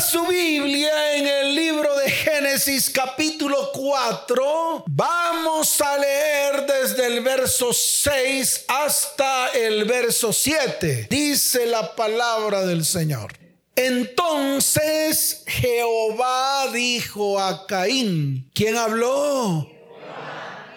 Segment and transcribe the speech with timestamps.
[0.00, 7.72] su Biblia en el libro de Génesis capítulo 4, vamos a leer desde el verso
[7.72, 11.08] 6 hasta el verso 7.
[11.10, 13.32] Dice la palabra del Señor.
[13.74, 19.68] Entonces Jehová dijo a Caín, ¿quién habló?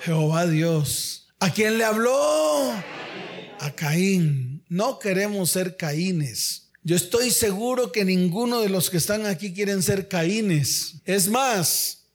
[0.02, 1.28] Jehová Dios.
[1.40, 2.74] ¿A quién le habló?
[3.60, 4.64] A Caín.
[4.68, 6.71] No queremos ser Caínes.
[6.84, 10.96] Yo estoy seguro que ninguno de los que están aquí quieren ser Caínes.
[11.06, 12.08] Es más,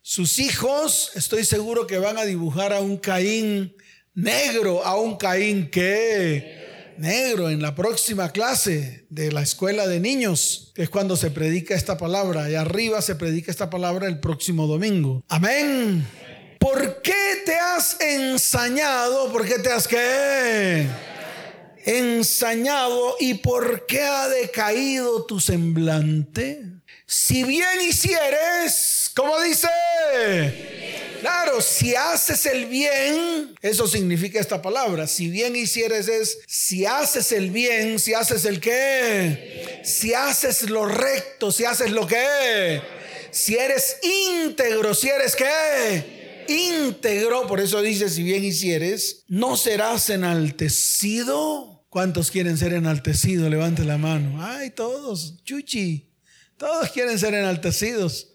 [0.00, 3.74] sus hijos, estoy seguro que van a dibujar a un Caín
[4.14, 10.70] negro, a un Caín que negro en la próxima clase de la escuela de niños,
[10.76, 12.48] que es cuando se predica esta palabra.
[12.48, 15.24] Y arriba se predica esta palabra el próximo domingo.
[15.28, 16.06] Amén.
[16.60, 19.32] ¿Por qué te has ensañado?
[19.32, 20.86] ¿Por qué te has que
[21.86, 26.62] ensañado y por qué ha decaído tu semblante?
[27.06, 29.68] Si bien hicieres, ¿cómo dice?
[31.20, 35.06] Claro, si haces el bien, eso significa esta palabra.
[35.06, 40.86] Si bien hicieres es, si haces el bien, si haces el qué, si haces lo
[40.86, 42.80] recto, si haces lo que,
[43.30, 50.10] si eres íntegro, si eres qué, íntegro, por eso dice, si bien hicieres, no serás
[50.10, 53.50] enaltecido ¿Cuántos quieren ser enaltecidos?
[53.50, 54.42] Levante la mano.
[54.44, 56.10] Ay, todos, chuchi.
[56.56, 58.28] Todos quieren ser enaltecidos.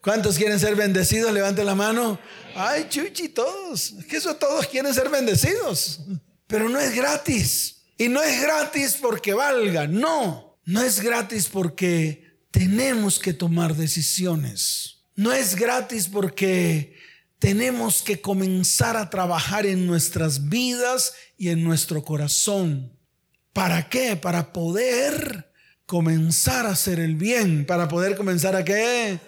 [0.00, 1.32] ¿Cuántos quieren ser bendecidos?
[1.32, 2.18] Levante la mano.
[2.54, 3.92] Ay, chuchi, todos.
[3.92, 6.00] Es que eso todos quieren ser bendecidos.
[6.46, 7.82] Pero no es gratis.
[7.96, 9.86] Y no es gratis porque valga.
[9.86, 10.58] No.
[10.64, 14.98] No es gratis porque tenemos que tomar decisiones.
[15.14, 16.94] No es gratis porque
[17.38, 22.97] tenemos que comenzar a trabajar en nuestras vidas y en nuestro corazón.
[23.58, 24.14] ¿Para qué?
[24.14, 25.50] Para poder
[25.84, 27.66] comenzar a hacer el bien.
[27.66, 29.18] ¿Para poder comenzar a qué?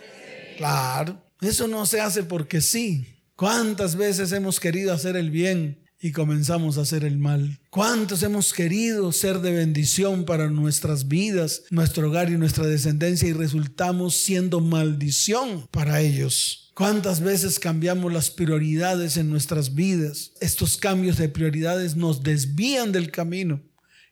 [0.57, 1.21] Claro.
[1.41, 3.09] Eso no se hace porque sí.
[3.35, 7.59] ¿Cuántas veces hemos querido hacer el bien y comenzamos a hacer el mal?
[7.71, 13.33] ¿Cuántos hemos querido ser de bendición para nuestras vidas, nuestro hogar y nuestra descendencia y
[13.33, 16.71] resultamos siendo maldición para ellos?
[16.75, 20.31] ¿Cuántas veces cambiamos las prioridades en nuestras vidas?
[20.41, 23.61] Estos cambios de prioridades nos desvían del camino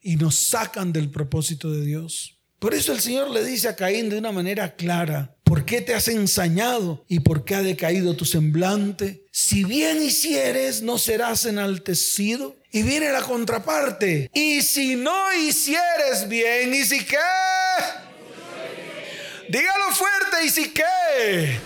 [0.01, 2.39] y nos sacan del propósito de Dios.
[2.59, 5.95] Por eso el Señor le dice a Caín de una manera clara, ¿por qué te
[5.95, 9.23] has ensañado y por qué ha decaído tu semblante?
[9.31, 12.57] Si bien hicieres, no serás enaltecido.
[12.71, 14.31] Y viene la contraparte.
[14.35, 17.17] Y si no hicieres bien, ¿y si qué?
[19.49, 21.59] Dígalo fuerte, ¿y si qué?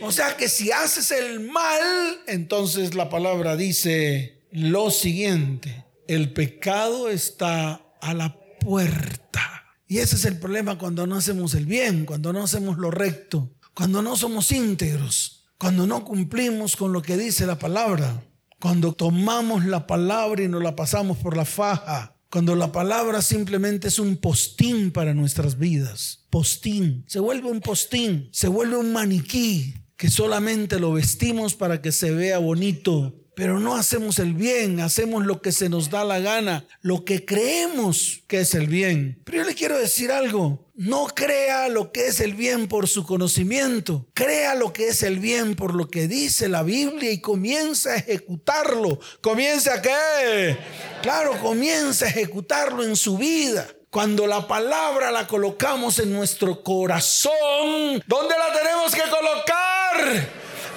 [0.00, 7.08] O sea que si haces el mal, entonces la palabra dice lo siguiente el pecado
[7.08, 9.64] está a la puerta.
[9.86, 13.52] Y ese es el problema cuando no hacemos el bien, cuando no hacemos lo recto,
[13.74, 18.24] cuando no somos íntegros, cuando no cumplimos con lo que dice la palabra,
[18.60, 23.88] cuando tomamos la palabra y nos la pasamos por la faja, cuando la palabra simplemente
[23.88, 26.26] es un postín para nuestras vidas.
[26.30, 31.92] Postín, se vuelve un postín, se vuelve un maniquí que solamente lo vestimos para que
[31.92, 36.20] se vea bonito, pero no hacemos el bien, hacemos lo que se nos da la
[36.20, 39.20] gana, lo que creemos que es el bien.
[39.24, 43.04] Pero yo le quiero decir algo, no crea lo que es el bien por su
[43.04, 47.92] conocimiento, crea lo que es el bien por lo que dice la Biblia y comienza
[47.92, 49.00] a ejecutarlo.
[49.20, 50.56] ¿Comienza a qué?
[51.02, 53.66] Claro, comienza a ejecutarlo en su vida.
[53.90, 60.28] Cuando la palabra la colocamos en nuestro corazón, ¿dónde la tenemos que colocar?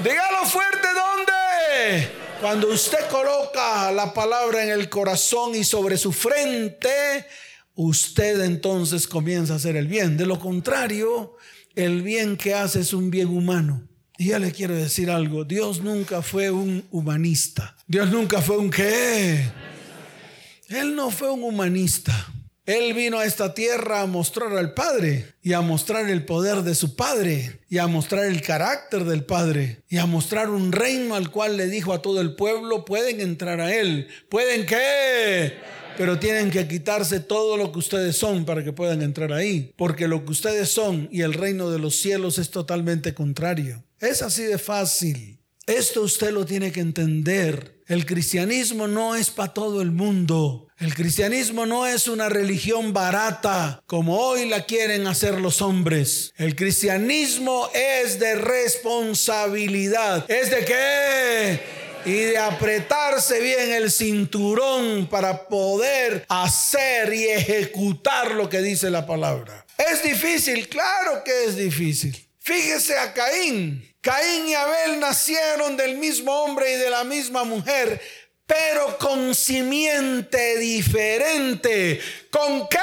[0.03, 2.26] Dígalo fuerte, ¿dónde?
[2.41, 7.25] Cuando usted coloca la palabra en el corazón y sobre su frente,
[7.73, 10.17] usted entonces comienza a hacer el bien.
[10.17, 11.35] De lo contrario,
[11.75, 13.87] el bien que hace es un bien humano.
[14.19, 17.75] Y ya le quiero decir algo, Dios nunca fue un humanista.
[17.87, 19.43] Dios nunca fue un qué.
[20.69, 22.31] Él no fue un humanista.
[22.67, 26.75] Él vino a esta tierra a mostrar al Padre y a mostrar el poder de
[26.75, 31.31] su Padre y a mostrar el carácter del Padre y a mostrar un reino al
[31.31, 34.09] cual le dijo a todo el pueblo, pueden entrar a Él.
[34.27, 35.53] ¿Pueden qué?
[35.97, 39.73] Pero tienen que quitarse todo lo que ustedes son para que puedan entrar ahí.
[39.77, 43.81] Porque lo que ustedes son y el reino de los cielos es totalmente contrario.
[44.01, 45.36] Es así de fácil.
[45.67, 47.83] Esto usted lo tiene que entender.
[47.87, 50.69] El cristianismo no es para todo el mundo.
[50.79, 56.33] El cristianismo no es una religión barata como hoy la quieren hacer los hombres.
[56.37, 60.29] El cristianismo es de responsabilidad.
[60.31, 61.87] ¿Es de qué?
[62.05, 69.05] y de apretarse bien el cinturón para poder hacer y ejecutar lo que dice la
[69.05, 69.65] palabra.
[69.77, 70.69] ¿Es difícil?
[70.69, 72.17] Claro que es difícil.
[72.39, 73.86] Fíjese a Caín.
[74.01, 78.01] Caín y Abel nacieron del mismo hombre y de la misma mujer,
[78.45, 81.99] pero con simiente diferente.
[82.29, 82.77] ¿Con qué?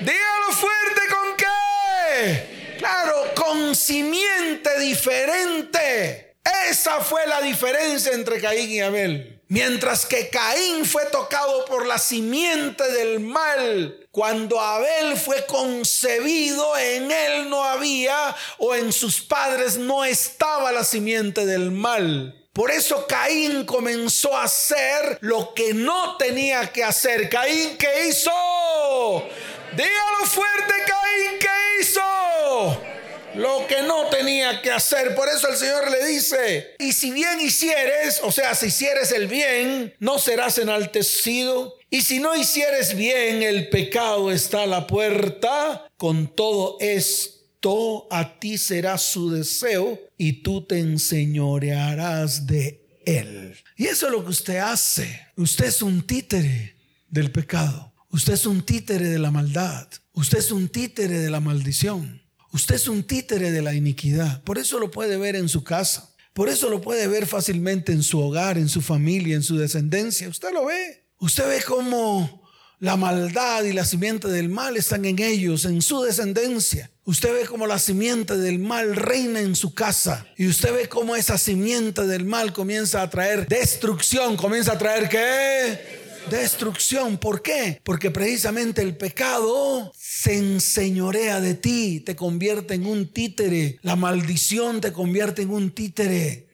[0.00, 2.76] Dígalo fuerte, ¿con qué?
[2.78, 6.29] Claro, con simiente diferente.
[6.68, 9.42] Esa fue la diferencia entre Caín y Abel.
[9.48, 17.10] Mientras que Caín fue tocado por la simiente del mal, cuando Abel fue concebido, en
[17.10, 22.36] él no había o en sus padres no estaba la simiente del mal.
[22.52, 27.28] Por eso Caín comenzó a hacer lo que no tenía que hacer.
[27.28, 28.30] Caín, ¿qué hizo?
[29.72, 32.99] Dígalo fuerte, Caín, ¿qué hizo?
[33.34, 35.14] Lo que no tenía que hacer.
[35.14, 39.28] Por eso el Señor le dice, y si bien hicieres, o sea, si hicieres el
[39.28, 41.76] bien, no serás enaltecido.
[41.90, 45.86] Y si no hicieres bien, el pecado está a la puerta.
[45.96, 53.56] Con todo esto, a ti será su deseo y tú te enseñorearás de él.
[53.76, 55.26] Y eso es lo que usted hace.
[55.36, 56.74] Usted es un títere
[57.08, 57.92] del pecado.
[58.10, 59.88] Usted es un títere de la maldad.
[60.14, 62.19] Usted es un títere de la maldición.
[62.52, 64.42] Usted es un títere de la iniquidad.
[64.42, 66.10] Por eso lo puede ver en su casa.
[66.32, 70.28] Por eso lo puede ver fácilmente en su hogar, en su familia, en su descendencia.
[70.28, 71.06] Usted lo ve.
[71.18, 72.42] Usted ve cómo
[72.78, 76.90] la maldad y la simiente del mal están en ellos, en su descendencia.
[77.04, 80.26] Usted ve cómo la simiente del mal reina en su casa.
[80.36, 84.36] Y usted ve cómo esa simiente del mal comienza a traer destrucción.
[84.36, 85.99] Comienza a traer qué?
[86.28, 87.18] Destrucción.
[87.18, 87.80] ¿Por qué?
[87.84, 93.78] Porque precisamente el pecado se enseñorea de ti, te convierte en un títere.
[93.82, 96.48] La maldición te convierte en un títere,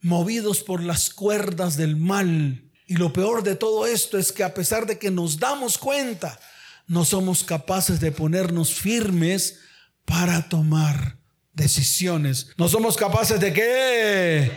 [0.00, 2.70] movidos por las cuerdas del mal.
[2.86, 6.38] Y lo peor de todo esto es que a pesar de que nos damos cuenta,
[6.86, 9.60] no somos capaces de ponernos firmes
[10.04, 11.18] para tomar
[11.52, 12.48] decisiones.
[12.56, 14.52] No somos capaces de qué?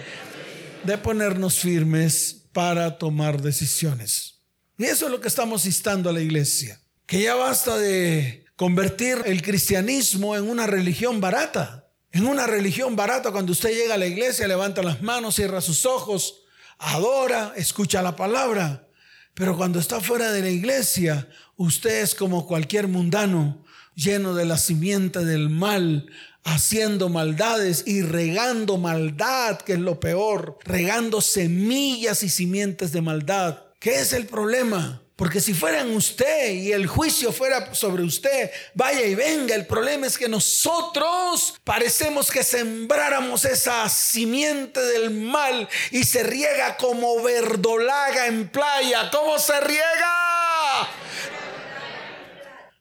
[0.83, 4.34] De ponernos firmes para tomar decisiones.
[4.77, 6.80] Y eso es lo que estamos instando a la iglesia.
[7.06, 11.88] Que ya basta de convertir el cristianismo en una religión barata.
[12.12, 15.86] En una religión barata cuando usted llega a la iglesia, levanta las manos, cierra sus
[15.86, 16.44] ojos,
[16.77, 18.88] adora, escucha la palabra.
[19.33, 24.57] Pero cuando está fuera de la iglesia, usted es como cualquier mundano, lleno de la
[24.57, 26.10] simiente del mal,
[26.45, 33.64] haciendo maldades y regando maldad, que es lo peor, regando semillas y simientes de maldad.
[33.80, 35.01] ¿Qué es el problema?
[35.16, 40.07] Porque si fueran usted y el juicio fuera sobre usted, vaya y venga, el problema
[40.07, 48.27] es que nosotros parecemos que sembráramos esa simiente del mal y se riega como verdolaga
[48.27, 49.10] en playa.
[49.10, 50.89] ¿Cómo se riega?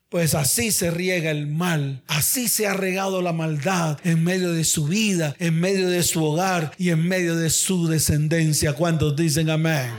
[0.09, 4.65] Pues así se riega el mal, así se ha regado la maldad en medio de
[4.65, 8.73] su vida, en medio de su hogar y en medio de su descendencia.
[8.73, 9.91] ¿Cuántos dicen amén?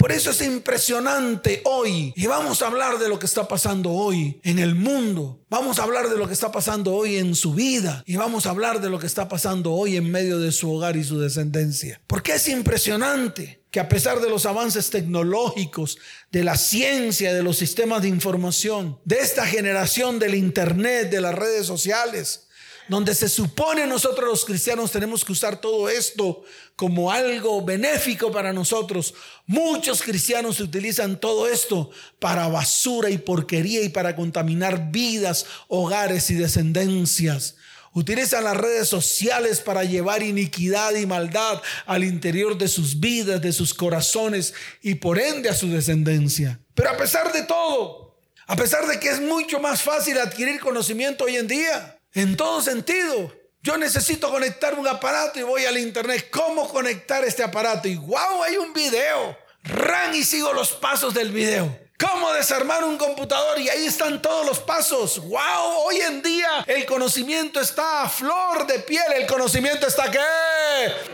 [0.00, 2.14] Por eso es impresionante hoy.
[2.16, 5.44] Y vamos a hablar de lo que está pasando hoy en el mundo.
[5.50, 8.02] Vamos a hablar de lo que está pasando hoy en su vida.
[8.06, 10.96] Y vamos a hablar de lo que está pasando hoy en medio de su hogar
[10.96, 12.00] y su descendencia.
[12.06, 15.98] Porque es impresionante que a pesar de los avances tecnológicos,
[16.32, 21.34] de la ciencia, de los sistemas de información, de esta generación del Internet, de las
[21.34, 22.48] redes sociales,
[22.90, 26.42] donde se supone nosotros los cristianos tenemos que usar todo esto
[26.74, 29.14] como algo benéfico para nosotros.
[29.46, 36.34] Muchos cristianos utilizan todo esto para basura y porquería y para contaminar vidas, hogares y
[36.34, 37.54] descendencias.
[37.92, 43.52] Utilizan las redes sociales para llevar iniquidad y maldad al interior de sus vidas, de
[43.52, 46.58] sus corazones y por ende a su descendencia.
[46.74, 48.18] Pero a pesar de todo,
[48.48, 52.60] a pesar de que es mucho más fácil adquirir conocimiento hoy en día, en todo
[52.60, 53.32] sentido.
[53.62, 56.28] Yo necesito conectar un aparato y voy al internet.
[56.30, 57.88] ¿Cómo conectar este aparato?
[57.88, 59.36] Y wow, hay un video.
[59.62, 61.78] Ran y sigo los pasos del video.
[62.00, 63.60] ¿Cómo desarmar un computador?
[63.60, 65.18] Y ahí están todos los pasos.
[65.18, 65.84] ¡Wow!
[65.84, 69.04] Hoy en día el conocimiento está a flor de piel.
[69.16, 70.18] ¿El conocimiento está qué?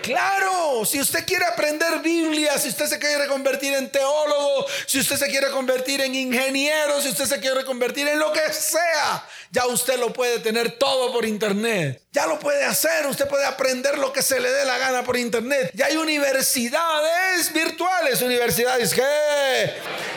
[0.00, 5.16] Claro, si usted quiere aprender Biblia, si usted se quiere convertir en teólogo, si usted
[5.16, 9.66] se quiere convertir en ingeniero, si usted se quiere convertir en lo que sea, ya
[9.66, 12.02] usted lo puede tener todo por internet.
[12.12, 15.16] Ya lo puede hacer, usted puede aprender lo que se le dé la gana por
[15.16, 15.70] internet.
[15.74, 19.02] Ya hay universidades virtuales, universidades que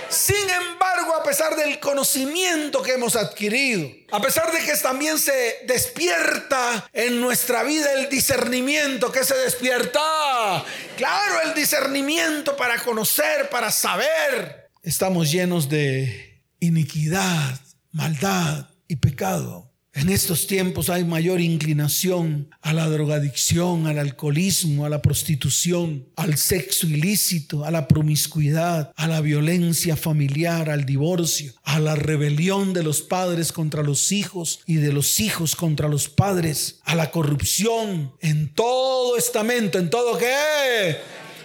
[0.09, 5.59] Sin embargo, a pesar del conocimiento que hemos adquirido, a pesar de que también se
[5.67, 10.63] despierta en nuestra vida el discernimiento, que se despierta,
[10.97, 17.59] claro, el discernimiento para conocer, para saber, estamos llenos de iniquidad,
[17.91, 19.69] maldad y pecado.
[19.93, 26.37] En estos tiempos hay mayor inclinación a la drogadicción, al alcoholismo, a la prostitución, al
[26.37, 32.83] sexo ilícito, a la promiscuidad, a la violencia familiar, al divorcio, a la rebelión de
[32.83, 38.13] los padres contra los hijos y de los hijos contra los padres, a la corrupción
[38.21, 40.97] en todo estamento, en todo qué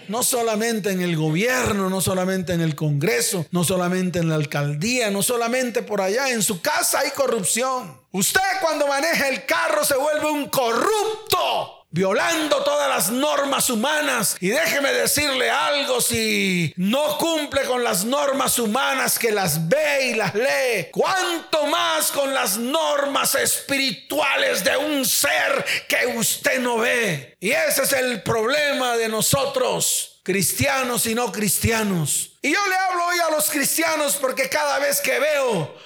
[0.09, 5.11] no solamente en el gobierno, no solamente en el Congreso, no solamente en la alcaldía,
[5.11, 8.01] no solamente por allá, en su casa hay corrupción.
[8.13, 14.37] Usted cuando maneja el carro se vuelve un corrupto violando todas las normas humanas.
[14.41, 20.15] Y déjeme decirle algo, si no cumple con las normas humanas que las ve y
[20.15, 27.37] las lee, cuánto más con las normas espirituales de un ser que usted no ve.
[27.39, 32.33] Y ese es el problema de nosotros cristianos y no cristianos.
[32.43, 35.77] Y yo le hablo hoy a los cristianos porque cada vez que veo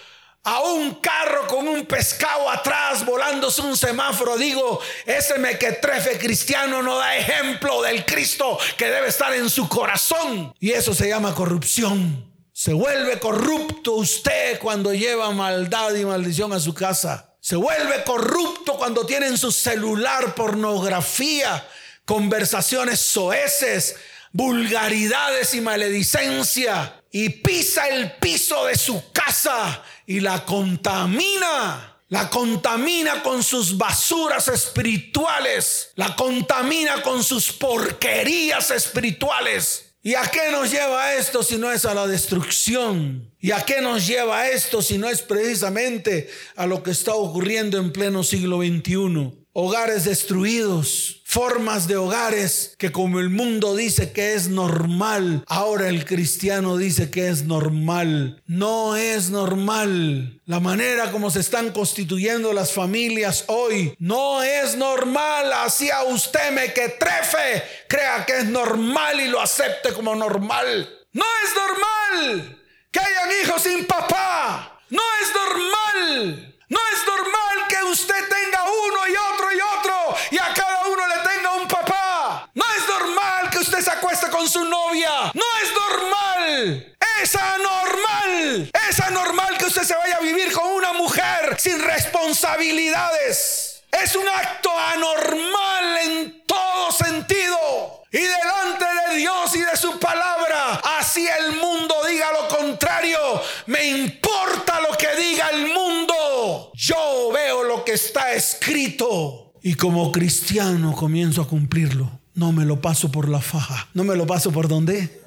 [0.49, 6.97] a un carro con un pescado atrás volándose un semáforo, digo, ese mequetrefe cristiano no
[6.97, 10.55] da ejemplo del Cristo que debe estar en su corazón.
[10.59, 12.33] Y eso se llama corrupción.
[12.51, 17.35] Se vuelve corrupto usted cuando lleva maldad y maldición a su casa.
[17.41, 21.69] Se vuelve corrupto cuando tiene en su celular pornografía,
[22.07, 23.97] conversaciones soeces,
[24.33, 26.95] vulgaridades y maledicencia.
[27.11, 31.95] Y pisa el piso de su casa y la contamina.
[32.09, 35.91] La contamina con sus basuras espirituales.
[35.97, 39.97] La contamina con sus porquerías espirituales.
[40.03, 43.31] ¿Y a qué nos lleva esto si no es a la destrucción?
[43.39, 47.77] ¿Y a qué nos lleva esto si no es precisamente a lo que está ocurriendo
[47.77, 49.39] en pleno siglo XXI?
[49.61, 56.07] hogares destruidos, formas de hogares que como el mundo dice que es normal, ahora el
[56.07, 58.43] cristiano dice que es normal.
[58.47, 60.41] No es normal.
[60.47, 65.53] La manera como se están constituyendo las familias hoy no es normal.
[65.53, 70.89] Así a usted me que trefe, crea que es normal y lo acepte como normal.
[71.13, 72.59] No es normal
[72.91, 74.81] que hayan hijos sin papá.
[74.89, 76.55] No es normal.
[76.71, 81.29] No es normal que usted tenga uno y otro y otro y cada uno le
[81.29, 82.51] tenga un papá.
[82.55, 85.31] No es normal que usted se acueste su novia.
[85.35, 86.97] No es normal.
[87.23, 88.71] Es anormal.
[88.89, 93.83] Es anormal que usted se vaya a vivir con una mujer sin responsabilidades.
[93.91, 98.03] Es un acto anormal en todo sentido.
[98.11, 103.19] Y delante de Dios y de su palabra, así el mundo diga lo contrario,
[103.67, 106.73] me importa lo que diga el mundo.
[106.75, 112.19] Yo veo lo que está escrito y como cristiano comienzo a cumplirlo.
[112.39, 113.89] No me lo paso por la faja.
[113.95, 115.23] No me lo paso por dónde?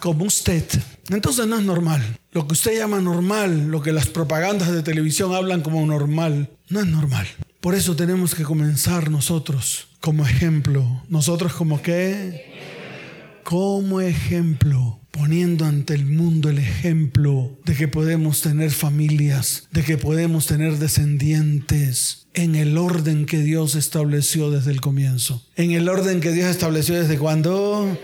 [0.00, 0.66] Como usted.
[1.08, 2.02] Entonces no es normal.
[2.32, 6.80] Lo que usted llama normal, lo que las propagandas de televisión hablan como normal, no
[6.80, 7.28] es normal.
[7.60, 11.04] Por eso tenemos que comenzar nosotros como ejemplo.
[11.08, 13.40] Nosotros como qué?
[13.44, 19.96] Como ejemplo poniendo ante el mundo el ejemplo de que podemos tener familias, de que
[19.96, 25.42] podemos tener descendientes en el orden que Dios estableció desde el comienzo.
[25.56, 27.98] En el orden que Dios estableció desde cuando?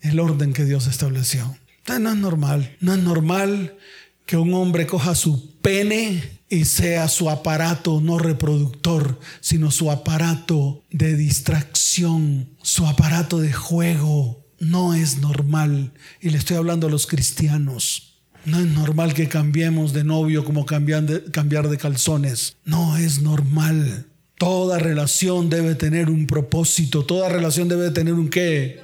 [0.00, 1.56] El orden que Dios estableció.
[1.86, 3.76] no es normal, no es normal
[4.24, 10.84] que un hombre coja su pene y sea su aparato no reproductor, sino su aparato
[10.90, 14.44] de distracción, su aparato de juego.
[14.58, 18.08] No es normal, y le estoy hablando a los cristianos.
[18.44, 22.56] No es normal que cambiemos de novio como cambiar de, cambiar de calzones.
[22.64, 24.06] No es normal.
[24.38, 27.04] Toda relación debe tener un propósito.
[27.04, 28.80] Toda relación debe tener un qué?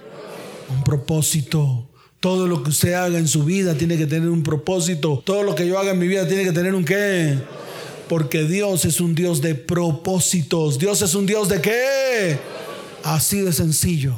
[0.68, 1.88] Un propósito.
[2.20, 5.22] Todo lo que usted haga en su vida tiene que tener un propósito.
[5.24, 7.38] Todo lo que yo haga en mi vida tiene que tener un qué.
[8.08, 10.78] Porque Dios es un Dios de propósitos.
[10.78, 12.38] Dios es un Dios de qué.
[13.02, 14.14] Así de sencillo.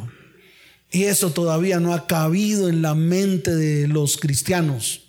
[0.91, 5.03] Y eso todavía no ha cabido en la mente de los cristianos.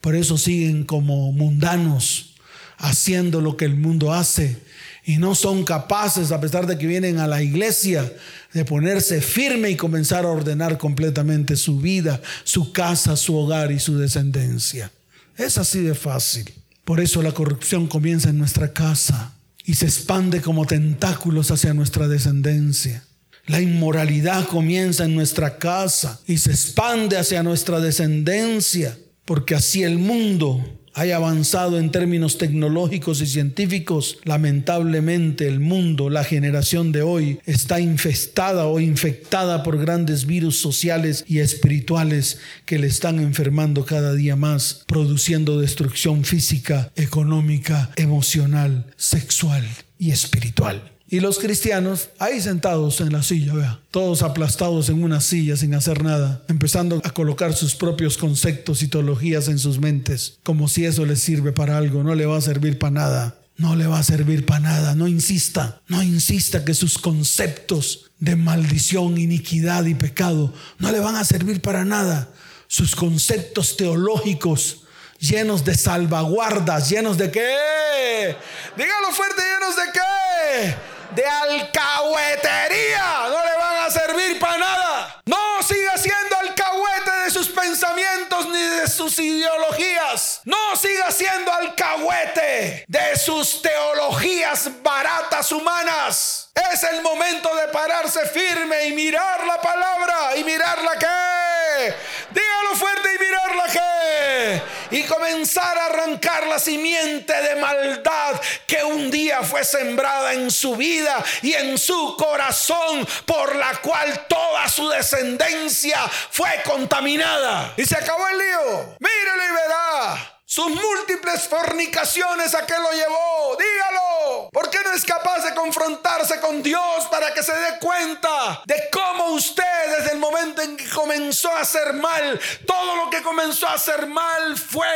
[0.00, 2.34] Por eso siguen como mundanos,
[2.76, 4.58] haciendo lo que el mundo hace.
[5.04, 8.12] Y no son capaces, a pesar de que vienen a la iglesia,
[8.52, 13.80] de ponerse firme y comenzar a ordenar completamente su vida, su casa, su hogar y
[13.80, 14.92] su descendencia.
[15.36, 16.52] Es así de fácil.
[16.84, 19.34] Por eso la corrupción comienza en nuestra casa
[19.64, 23.04] y se expande como tentáculos hacia nuestra descendencia.
[23.48, 28.96] La inmoralidad comienza en nuestra casa y se expande hacia nuestra descendencia.
[29.24, 30.64] porque así el mundo
[30.94, 37.78] haya avanzado en términos tecnológicos y científicos, lamentablemente el mundo, la generación de hoy, está
[37.78, 44.34] infestada o infectada por grandes virus sociales y espirituales que le están enfermando cada día
[44.34, 49.64] más, produciendo destrucción física, económica, emocional, sexual
[49.98, 50.97] y espiritual.
[51.10, 55.74] Y los cristianos ahí sentados en la silla, vea, todos aplastados en una silla sin
[55.74, 60.84] hacer nada, empezando a colocar sus propios conceptos y teologías en sus mentes, como si
[60.84, 63.34] eso les sirve para algo, no le va a servir para nada.
[63.56, 68.36] No le va a servir para nada, no insista, no insista que sus conceptos de
[68.36, 72.28] maldición, iniquidad y pecado no le van a servir para nada.
[72.68, 74.82] Sus conceptos teológicos
[75.18, 78.36] llenos de salvaguardas, llenos de qué?
[78.76, 80.97] Dígalo fuerte, llenos de qué?
[81.10, 85.22] De alcahuetería no le van a servir para nada.
[85.26, 90.40] No siga siendo alcahuete de sus pensamientos ni de sus ideologías.
[90.44, 96.47] No siga siendo alcahuete de sus teologías baratas humanas.
[96.72, 101.94] Es el momento de pararse firme y mirar la palabra y mirar la que.
[102.30, 104.96] Dígalo fuerte y mirar la que.
[104.96, 110.74] Y comenzar a arrancar la simiente de maldad que un día fue sembrada en su
[110.76, 116.00] vida y en su corazón, por la cual toda su descendencia
[116.30, 117.72] fue contaminada.
[117.76, 118.96] Y se acabó el lío.
[118.98, 120.37] Mírele y verá.
[120.50, 123.58] Sus múltiples fornicaciones a qué lo llevó.
[123.58, 124.48] Dígalo.
[124.50, 128.88] ¿Por qué no es capaz de confrontarse con Dios para que se dé cuenta de
[128.90, 133.68] cómo usted desde el momento en que comenzó a hacer mal, todo lo que comenzó
[133.68, 134.86] a hacer mal fue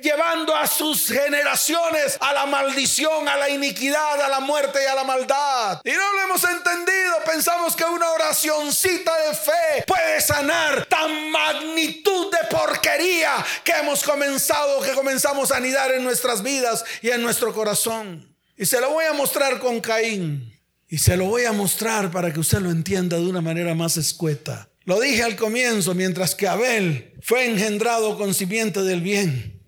[0.00, 4.94] llevando a sus generaciones a la maldición, a la iniquidad, a la muerte y a
[4.94, 5.82] la maldad?
[5.84, 7.22] Y no lo hemos entendido.
[7.26, 14.80] Pensamos que una oracioncita de fe puede sanar tan magnitud de porquería que hemos comenzado
[14.80, 18.36] que comenzamos a anidar en nuestras vidas y en nuestro corazón.
[18.56, 20.56] Y se lo voy a mostrar con Caín.
[20.88, 23.96] Y se lo voy a mostrar para que usted lo entienda de una manera más
[23.96, 24.68] escueta.
[24.84, 29.60] Lo dije al comienzo, mientras que Abel fue engendrado con simiente del bien,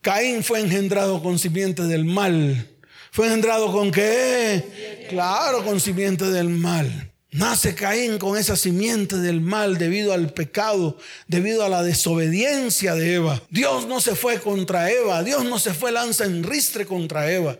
[0.00, 2.68] Caín fue engendrado con simiente del mal.
[3.12, 5.06] ¿Fue engendrado con qué?
[5.10, 7.11] Claro, con simiente del mal.
[7.32, 13.14] Nace Caín con esa simiente del mal debido al pecado, debido a la desobediencia de
[13.14, 13.42] Eva.
[13.48, 17.56] Dios no se fue contra Eva, Dios no se fue lanza en ristre contra Eva.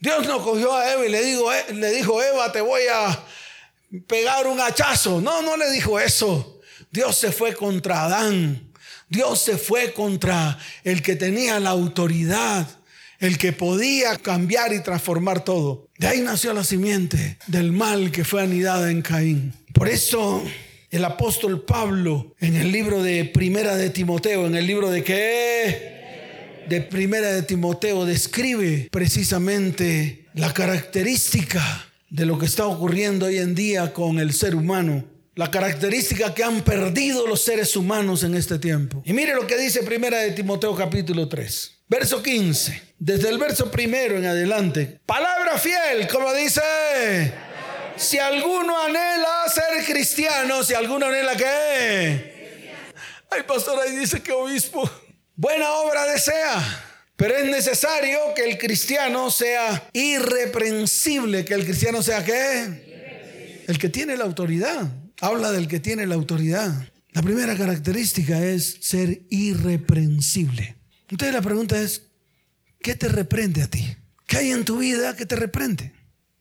[0.00, 3.24] Dios no cogió a Eva y le, dijo, eh, le dijo, Eva, te voy a
[4.06, 5.20] pegar un hachazo.
[5.20, 6.58] No, no le dijo eso.
[6.90, 8.72] Dios se fue contra Adán.
[9.10, 12.66] Dios se fue contra el que tenía la autoridad
[13.18, 15.87] el que podía cambiar y transformar todo.
[15.98, 19.52] De ahí nació la simiente del mal que fue anidada en Caín.
[19.74, 20.44] Por eso
[20.90, 26.64] el apóstol Pablo en el libro de Primera de Timoteo, en el libro de qué?
[26.68, 33.56] De Primera de Timoteo describe precisamente la característica de lo que está ocurriendo hoy en
[33.56, 35.04] día con el ser humano.
[35.34, 39.02] La característica que han perdido los seres humanos en este tiempo.
[39.04, 41.72] Y mire lo que dice Primera de Timoteo capítulo 3.
[41.88, 45.00] Verso 15, desde el verso primero en adelante.
[45.06, 47.32] Palabra fiel, como dice,
[47.96, 52.72] si alguno anhela ser cristiano, si alguno anhela qué.
[53.30, 54.90] Ay, pastor, ahí dice que obispo,
[55.36, 56.84] buena obra desea.
[57.16, 63.64] Pero es necesario que el cristiano sea irreprensible, que el cristiano sea qué?
[63.66, 64.88] El que tiene la autoridad.
[65.20, 66.72] Habla del que tiene la autoridad.
[67.10, 70.76] La primera característica es ser irreprensible.
[71.08, 72.07] Entonces la pregunta es,
[72.80, 73.96] ¿qué te reprende a ti?
[74.26, 75.92] ¿Qué hay en tu vida que te reprende?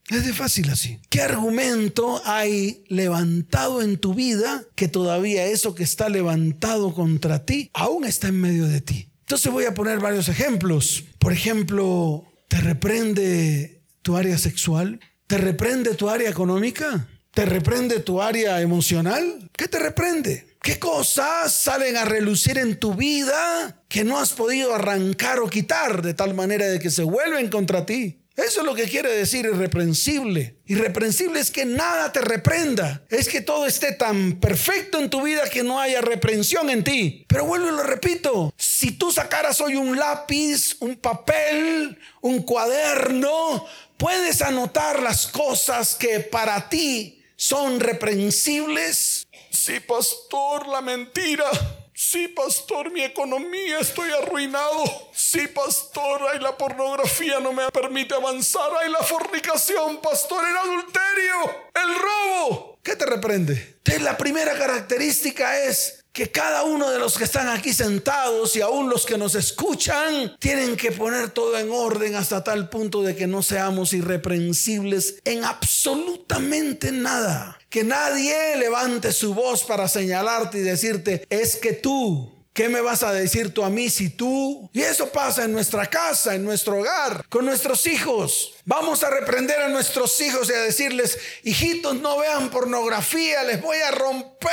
[0.09, 0.99] Es de fácil así.
[1.09, 7.69] ¿Qué argumento hay levantado en tu vida que todavía eso que está levantado contra ti
[7.73, 9.09] aún está en medio de ti?
[9.21, 11.03] Entonces voy a poner varios ejemplos.
[11.19, 15.01] Por ejemplo, ¿te reprende tu área sexual?
[15.27, 17.09] ¿Te reprende tu área económica?
[17.37, 19.47] ¿Te reprende tu área emocional?
[19.55, 20.57] ¿Qué te reprende?
[20.59, 26.01] ¿Qué cosas salen a relucir en tu vida que no has podido arrancar o quitar
[26.01, 28.23] de tal manera de que se vuelven contra ti?
[28.35, 30.57] Eso es lo que quiere decir irreprensible.
[30.65, 33.05] Irreprensible es que nada te reprenda.
[33.09, 37.23] Es que todo esté tan perfecto en tu vida que no haya reprensión en ti.
[37.27, 38.51] Pero vuelvo y lo repito.
[38.57, 43.63] Si tú sacaras hoy un lápiz, un papel, un cuaderno,
[43.97, 49.27] puedes anotar las cosas que para ti son reprensibles
[49.67, 51.45] Sí, pastor, la mentira.
[51.93, 55.09] Sí, pastor, mi economía estoy arruinado.
[55.13, 58.69] Sí, pastor, ay, la pornografía no me permite avanzar.
[58.79, 62.79] Ay, la fornicación, pastor, el adulterio, el robo.
[62.83, 63.77] ¿Qué te reprende?
[63.99, 68.89] la primera característica es que cada uno de los que están aquí sentados y aún
[68.89, 73.27] los que nos escuchan tienen que poner todo en orden hasta tal punto de que
[73.27, 77.59] no seamos irreprensibles en absolutamente nada.
[77.69, 83.03] Que nadie levante su voz para señalarte y decirte, es que tú ¿Qué me vas
[83.03, 84.67] a decir tú a mí si tú?
[84.73, 88.55] Y eso pasa en nuestra casa, en nuestro hogar, con nuestros hijos.
[88.65, 93.77] Vamos a reprender a nuestros hijos y a decirles, hijitos, no vean pornografía, les voy
[93.77, 94.49] a romper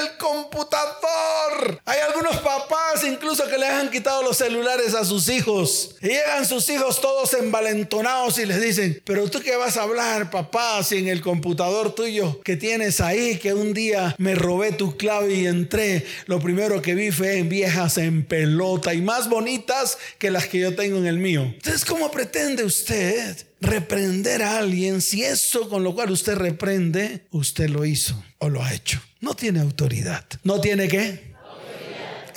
[0.00, 1.80] el computador.
[1.84, 5.94] Hay algunos papás incluso que les han quitado los celulares a sus hijos.
[6.02, 10.30] Y llegan sus hijos todos envalentonados y les dicen, pero tú qué vas a hablar,
[10.30, 14.96] papá, si en el computador tuyo que tienes ahí, que un día me robé tu
[14.96, 20.30] clave y entré, lo primero que vi fue viejas en pelota y más bonitas que
[20.30, 21.42] las que yo tengo en el mío.
[21.42, 23.48] Entonces, ¿cómo pretende usted?
[23.60, 28.62] reprender a alguien si eso con lo cual usted reprende, usted lo hizo o lo
[28.62, 29.00] ha hecho.
[29.20, 30.24] No tiene autoridad.
[30.44, 31.27] ¿No tiene qué?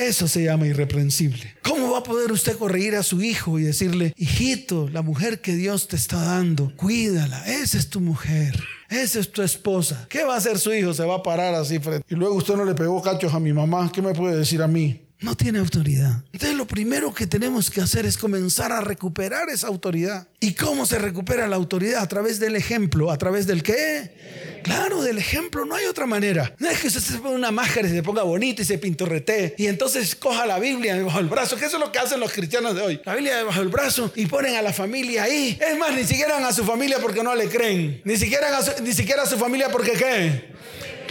[0.01, 1.55] Eso se llama irreprensible.
[1.61, 5.55] ¿Cómo va a poder usted corregir a su hijo y decirle, hijito, la mujer que
[5.55, 8.59] Dios te está dando, cuídala, esa es tu mujer,
[8.89, 10.07] esa es tu esposa?
[10.09, 10.95] ¿Qué va a hacer su hijo?
[10.95, 12.03] Se va a parar así frente.
[12.09, 14.67] Y luego usted no le pegó cachos a mi mamá, ¿qué me puede decir a
[14.67, 15.01] mí?
[15.21, 16.23] no tiene autoridad.
[16.33, 20.27] Entonces lo primero que tenemos que hacer es comenzar a recuperar esa autoridad.
[20.39, 22.01] ¿Y cómo se recupera la autoridad?
[22.01, 23.11] A través del ejemplo.
[23.11, 24.50] ¿A través del qué?
[24.63, 25.65] Claro, del ejemplo.
[25.65, 26.53] No hay otra manera.
[26.59, 29.55] No es que usted se ponga una máscara y se ponga bonito y se pintorretee
[29.57, 32.31] y entonces coja la Biblia debajo del brazo, que eso es lo que hacen los
[32.31, 33.01] cristianos de hoy.
[33.05, 35.57] La Biblia debajo del brazo y ponen a la familia ahí.
[35.61, 38.01] Es más, ni siquiera a su familia porque no le creen.
[38.03, 40.51] Ni siquiera a su, ni siquiera a su familia porque qué.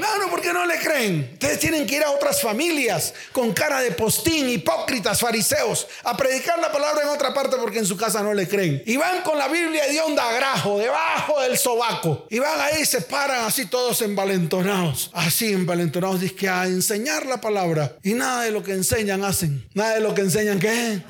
[0.00, 1.30] Claro, porque no le creen.
[1.34, 6.58] Ustedes tienen que ir a otras familias con cara de postín, hipócritas, fariseos, a predicar
[6.58, 8.82] la palabra en otra parte porque en su casa no le creen.
[8.86, 12.26] Y van con la Biblia de onda grajo, debajo del sobaco.
[12.30, 15.10] Y van ahí y se paran así todos envalentonados.
[15.12, 17.96] Así envalentonados, dice que a enseñar la palabra.
[18.02, 19.68] Y nada de lo que enseñan hacen.
[19.74, 21.02] Nada de lo que enseñan, ¿qué?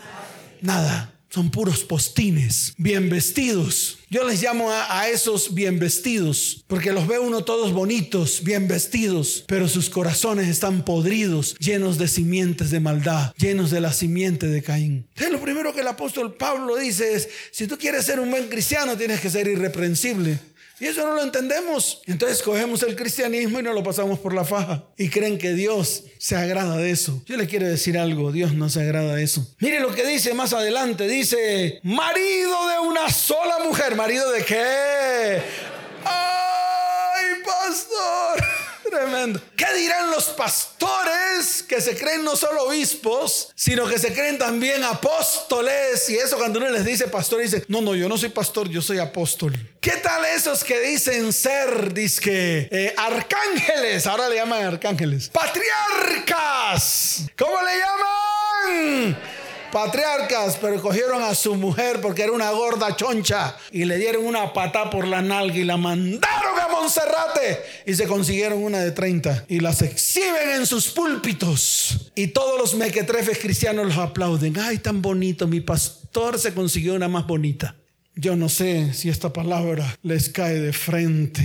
[0.61, 4.00] Nada son puros postines, bien vestidos.
[4.13, 9.45] Yo les llamo a, esos bien vestidos, porque los ve uno todos bonitos, bien vestidos,
[9.47, 14.65] pero sus corazones están podridos, llenos de simientes de maldad, llenos de la simiente de
[14.65, 15.07] Caín.
[15.11, 18.49] Entonces, lo primero que el apóstol Pablo dice es, si tú quieres ser un buen
[18.49, 20.41] cristiano, tienes que ser irreprensible.
[20.81, 22.01] Y eso no lo entendemos.
[22.07, 24.85] Entonces cogemos el cristianismo y nos lo pasamos por la faja.
[24.97, 27.23] Y creen que Dios se agrada de eso.
[27.27, 29.47] Yo le quiero decir algo, Dios no se agrada de eso.
[29.59, 31.07] Mire lo que dice más adelante.
[31.07, 33.95] Dice, marido de una sola mujer.
[33.95, 35.43] ¿Marido de qué?
[36.05, 38.60] ¡Ay, pastor!
[38.91, 39.41] Tremendo.
[39.57, 44.83] ¿Qué dirán los pastores que se creen no solo obispos, sino que se creen también
[44.85, 46.09] apóstoles?
[46.11, 48.83] Y eso cuando uno les dice pastor, dice, no, no, yo no soy pastor, yo
[48.83, 49.55] soy apóstol.
[49.81, 54.07] ¿Qué tal esos que dicen ser, disque, eh, arcángeles?
[54.07, 55.29] Ahora le llaman arcángeles.
[55.29, 57.23] Patriarcas.
[57.37, 59.40] ¿Cómo le llaman?
[59.71, 64.53] Patriarcas, pero cogieron a su mujer porque era una gorda choncha y le dieron una
[64.53, 69.47] pata por la nalga y la mandaron a Monserrate y se consiguieron una de 30
[69.49, 74.59] y las exhiben en sus púlpitos y todos los mequetrefes cristianos los aplauden.
[74.59, 77.77] Ay, tan bonito, mi pastor se consiguió una más bonita.
[78.17, 81.43] Yo no sé si esta palabra les cae de frente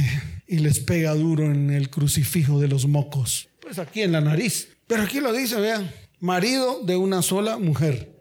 [0.47, 3.49] y les pega duro en el crucifijo de los mocos.
[3.61, 4.69] Pues aquí en la nariz.
[4.88, 8.14] Pero aquí lo dice, vean, marido de una sola mujer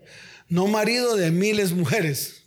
[0.54, 2.44] no marido de miles mujeres.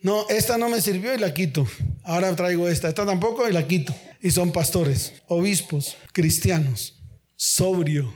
[0.00, 1.68] No, esta no me sirvió y la quito.
[2.02, 2.88] Ahora traigo esta.
[2.88, 3.94] Esta tampoco y la quito.
[4.22, 6.98] Y son pastores, obispos, cristianos.
[7.36, 8.14] Sobrio.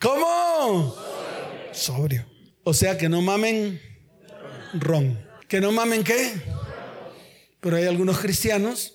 [0.00, 0.96] ¿Cómo?
[1.72, 2.24] Sobrio.
[2.64, 3.82] O sea que no mamen
[4.72, 5.22] ron.
[5.46, 6.32] ¿Que no mamen qué?
[7.60, 8.94] Pero hay algunos cristianos.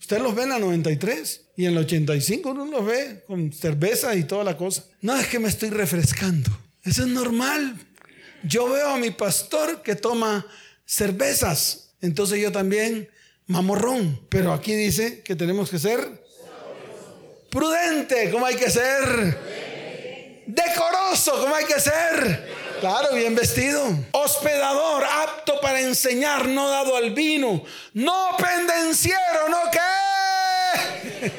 [0.00, 4.16] Usted los ve en la 93 y en la 85 uno los ve con cerveza
[4.16, 4.86] y toda la cosa.
[5.02, 6.50] No es que me estoy refrescando.
[6.82, 7.76] Eso es normal.
[8.46, 10.46] Yo veo a mi pastor que toma
[10.84, 13.08] cervezas, entonces yo también
[13.46, 14.20] mamorrón.
[14.28, 16.22] Pero aquí dice que tenemos que ser
[17.50, 19.38] prudente, como hay que ser.
[20.46, 22.52] Decoroso, como hay que ser.
[22.80, 23.82] Claro, bien vestido.
[24.12, 27.64] Hospedador, apto para enseñar, no dado al vino.
[27.94, 29.80] No pendenciero, no qué.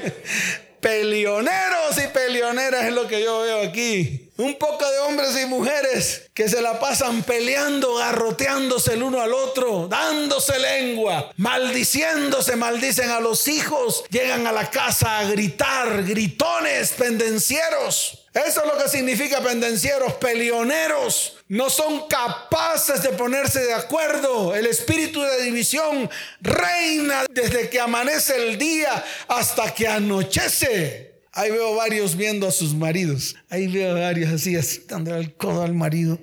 [0.80, 4.25] Pelioneros y pelioneras es lo que yo veo aquí.
[4.38, 9.34] Un poco de hombres y mujeres que se la pasan peleando, garroteándose el uno al
[9.34, 16.92] otro, dándose lengua, maldiciéndose, maldicen a los hijos, llegan a la casa a gritar, gritones,
[16.92, 18.26] pendencieros.
[18.34, 21.38] Eso es lo que significa pendencieros, pelioneros.
[21.48, 24.54] No son capaces de ponerse de acuerdo.
[24.54, 26.10] El espíritu de división
[26.42, 31.15] reina desde que amanece el día hasta que anochece.
[31.38, 33.36] Ahí veo varios viendo a sus maridos.
[33.50, 36.18] Ahí veo varios así, así, el codo al marido.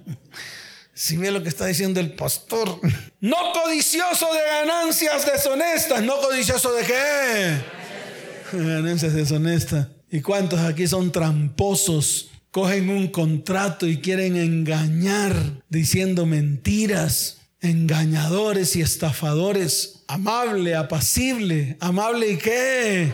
[0.94, 2.80] si ve lo que está diciendo el pastor.
[3.20, 6.02] No codicioso de ganancias deshonestas.
[6.02, 8.56] No codicioso de qué?
[8.56, 9.88] Ganancias deshonestas.
[10.10, 12.30] ¿Y cuántos aquí son tramposos?
[12.50, 17.36] Cogen un contrato y quieren engañar diciendo mentiras.
[17.60, 20.04] Engañadores y estafadores.
[20.08, 21.76] Amable, apacible.
[21.80, 23.12] Amable y qué?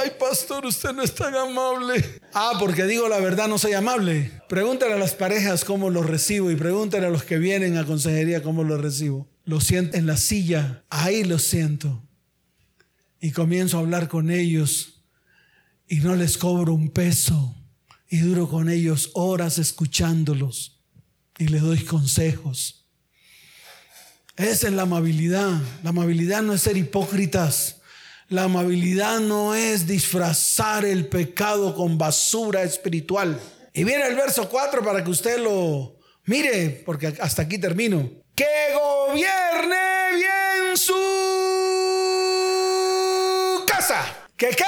[0.00, 2.20] Ay, pastor, usted no es tan amable.
[2.32, 4.30] Ah, porque digo la verdad, no soy amable.
[4.48, 8.42] Pregúntale a las parejas cómo lo recibo y pregúntale a los que vienen a consejería
[8.42, 9.28] cómo lo recibo.
[9.44, 12.02] Lo siento en la silla, ahí lo siento.
[13.20, 15.04] Y comienzo a hablar con ellos
[15.86, 17.54] y no les cobro un peso.
[18.08, 20.80] Y duro con ellos horas escuchándolos
[21.38, 22.86] y les doy consejos.
[24.36, 25.60] Esa es la amabilidad.
[25.82, 27.81] La amabilidad no es ser hipócritas.
[28.32, 33.38] La amabilidad no es disfrazar el pecado con basura espiritual.
[33.74, 38.10] Y viene el verso 4 para que usted lo mire, porque hasta aquí termino.
[38.34, 39.76] Que gobierne
[40.14, 40.94] bien su
[43.66, 44.02] casa.
[44.34, 44.64] ¿Que qué?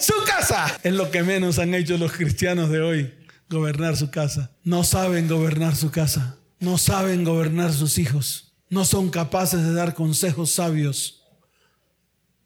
[0.00, 0.80] Su casa.
[0.82, 3.14] Es lo que menos han hecho los cristianos de hoy.
[3.48, 4.50] Gobernar su casa.
[4.64, 6.38] No saben gobernar su casa.
[6.58, 11.22] No saben gobernar sus hijos no son capaces de dar consejos sabios.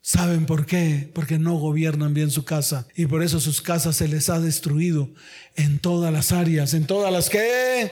[0.01, 1.11] ¿Saben por qué?
[1.15, 5.11] Porque no gobiernan bien su casa y por eso sus casas se les ha destruido
[5.55, 6.73] en todas las áreas.
[6.75, 7.91] ¿En todas las qué?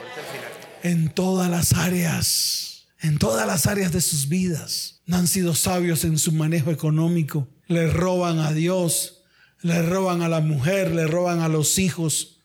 [0.83, 2.87] En todas las áreas.
[2.99, 5.01] En todas las áreas de sus vidas.
[5.05, 7.47] No han sido sabios en su manejo económico.
[7.67, 9.23] Le roban a Dios,
[9.61, 12.36] le roban a la mujer, le roban a los hijos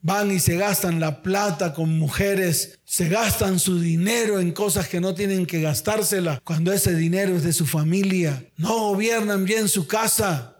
[0.00, 5.00] Van y se gastan la plata con mujeres, se gastan su dinero en cosas que
[5.00, 8.44] no tienen que gastársela cuando ese dinero es de su familia.
[8.56, 10.56] No gobiernan bien su casa.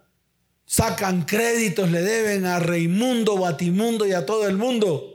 [0.66, 5.14] Sacan créditos, le deben a Reimundo, Batimundo y a todo el mundo.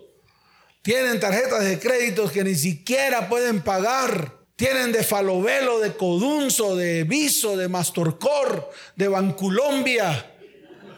[0.81, 4.39] Tienen tarjetas de créditos que ni siquiera pueden pagar.
[4.55, 10.32] Tienen de Falovelo, de Codunzo, de Viso, de Mastorcor, de Bancolombia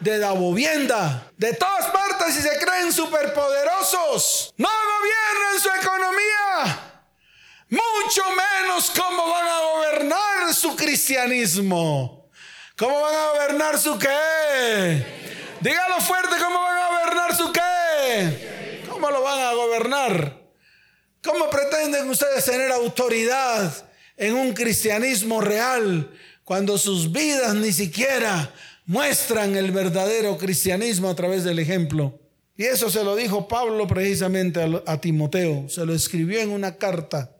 [0.05, 4.53] de la vivienda, de todas partes y se creen superpoderosos.
[4.55, 7.01] No gobiernan su economía.
[7.69, 12.29] Mucho menos cómo van a gobernar su cristianismo.
[12.77, 15.03] ¿Cómo van a gobernar su qué?
[15.61, 18.83] Dígalo fuerte, ¿cómo van a gobernar su qué?
[18.87, 20.37] ¿Cómo lo van a gobernar?
[21.23, 23.73] ¿Cómo pretenden ustedes tener autoridad
[24.17, 26.11] en un cristianismo real
[26.43, 28.53] cuando sus vidas ni siquiera
[28.85, 32.19] muestran el verdadero cristianismo a través del ejemplo.
[32.57, 37.35] Y eso se lo dijo Pablo precisamente a, Timoteo, se lo escribió en una carta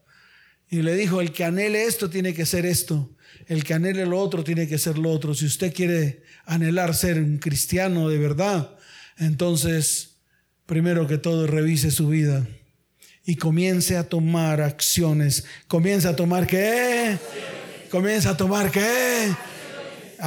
[0.69, 3.15] y le dijo, el que anhele esto tiene que ser esto,
[3.47, 5.34] el que anhele lo otro tiene que ser lo otro.
[5.34, 8.75] Si usted quiere anhelar ser un cristiano de verdad,
[9.17, 10.17] entonces,
[10.65, 12.45] primero que todo, revise su vida
[13.23, 15.45] y comience a tomar acciones.
[15.67, 17.17] Comience a tomar qué?
[17.89, 19.31] Comience a tomar qué?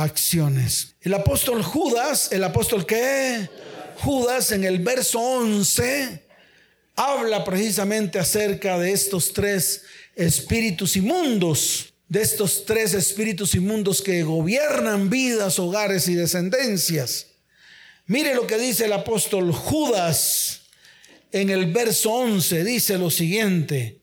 [0.02, 0.94] Acciones.
[1.00, 3.48] El apóstol Judas, el apóstol que
[3.96, 6.24] Judas en el verso 11
[6.94, 9.82] habla precisamente acerca de estos tres
[10.14, 17.26] espíritus inmundos, de estos tres espíritus inmundos que gobiernan vidas, hogares y descendencias.
[18.06, 20.62] Mire lo que dice el apóstol Judas
[21.32, 23.97] en el verso 11, dice lo siguiente.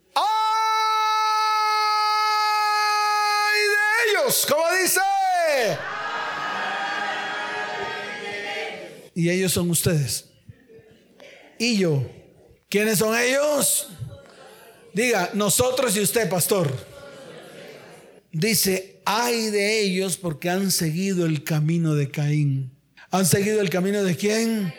[9.16, 10.26] Y ellos son ustedes.
[11.58, 12.06] Y yo.
[12.70, 13.88] ¿Quiénes son ellos?
[14.94, 16.70] Diga, nosotros y usted, pastor.
[18.32, 22.72] Dice, hay de ellos porque han seguido el camino de Caín.
[23.12, 24.74] ¿Han seguido el camino de quién?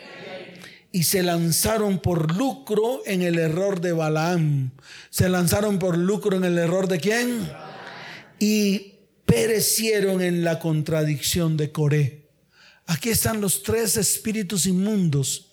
[0.91, 4.71] Y se lanzaron por lucro en el error de Balaam.
[5.09, 7.49] Se lanzaron por lucro en el error de quién?
[8.39, 8.93] Y
[9.25, 12.26] perecieron en la contradicción de Coré.
[12.87, 15.51] Aquí están los tres espíritus inmundos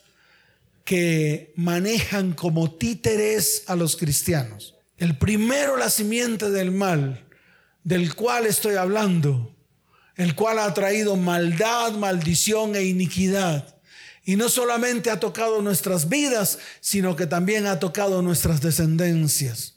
[0.84, 4.76] que manejan como títeres a los cristianos.
[4.98, 7.26] El primero, la simiente del mal,
[7.82, 9.52] del cual estoy hablando,
[10.16, 13.74] el cual ha traído maldad, maldición e iniquidad.
[14.24, 19.74] Y no solamente ha tocado nuestras vidas, sino que también ha tocado nuestras descendencias.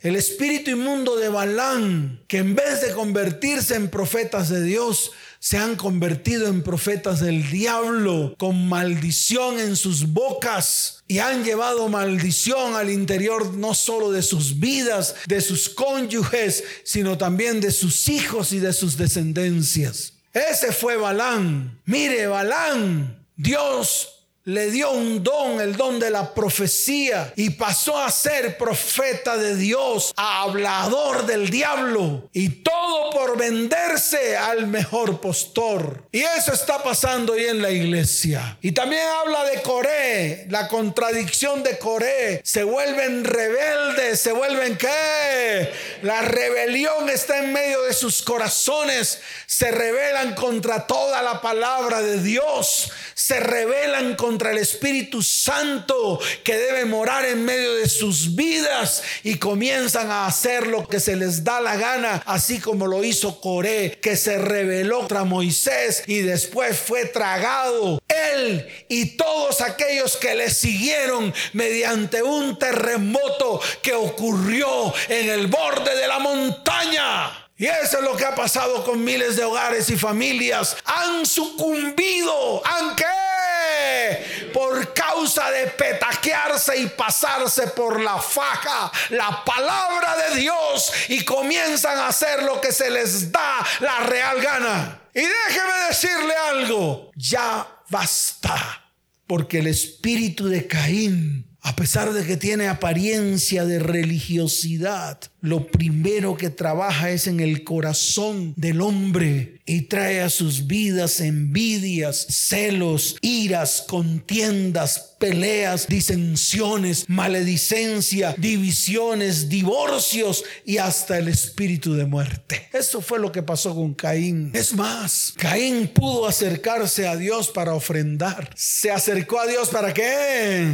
[0.00, 5.56] El espíritu inmundo de Balán, que en vez de convertirse en profetas de Dios, se
[5.56, 12.74] han convertido en profetas del diablo con maldición en sus bocas y han llevado maldición
[12.74, 18.52] al interior no solo de sus vidas, de sus cónyuges, sino también de sus hijos
[18.52, 20.14] y de sus descendencias.
[20.32, 21.80] Ese fue Balán.
[21.86, 24.17] Mire, Balán, Dios
[24.48, 29.54] le dio un don, el don de la profecía, y pasó a ser profeta de
[29.54, 36.08] Dios, hablador del diablo, y todo por venderse al mejor postor.
[36.12, 38.56] Y eso está pasando hoy en la iglesia.
[38.62, 42.40] Y también habla de Coré, la contradicción de Coré.
[42.42, 45.70] Se vuelven rebeldes, se vuelven qué?
[46.00, 52.22] La rebelión está en medio de sus corazones, se rebelan contra toda la palabra de
[52.22, 58.36] Dios, se rebelan contra contra el Espíritu Santo que debe morar en medio de sus
[58.36, 63.02] vidas y comienzan a hacer lo que se les da la gana, así como lo
[63.02, 68.00] hizo Coré, que se rebeló contra Moisés y después fue tragado.
[68.06, 75.96] Él y todos aquellos que le siguieron mediante un terremoto que ocurrió en el borde
[75.96, 77.47] de la montaña.
[77.60, 80.76] Y eso es lo que ha pasado con miles de hogares y familias.
[80.84, 82.62] Han sucumbido.
[82.64, 84.50] ¿Han qué?
[84.54, 91.98] Por causa de petaquearse y pasarse por la faja la palabra de Dios y comienzan
[91.98, 95.00] a hacer lo que se les da la real gana.
[95.12, 97.10] Y déjeme decirle algo.
[97.16, 98.84] Ya basta.
[99.26, 106.36] Porque el espíritu de Caín a pesar de que tiene apariencia de religiosidad, lo primero
[106.36, 113.16] que trabaja es en el corazón del hombre y trae a sus vidas envidias, celos,
[113.20, 122.68] iras, contiendas, peleas, disensiones, maledicencia, divisiones, divorcios y hasta el espíritu de muerte.
[122.72, 124.50] Eso fue lo que pasó con Caín.
[124.54, 128.50] Es más, Caín pudo acercarse a Dios para ofrendar.
[128.56, 130.66] ¿Se acercó a Dios para qué?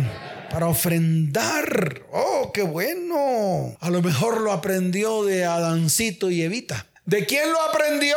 [0.50, 2.02] Para ofrendar.
[2.12, 3.76] Oh, qué bueno.
[3.80, 6.86] A lo mejor lo aprendió de Adancito y Evita.
[7.04, 8.16] ¿De quién lo aprendió?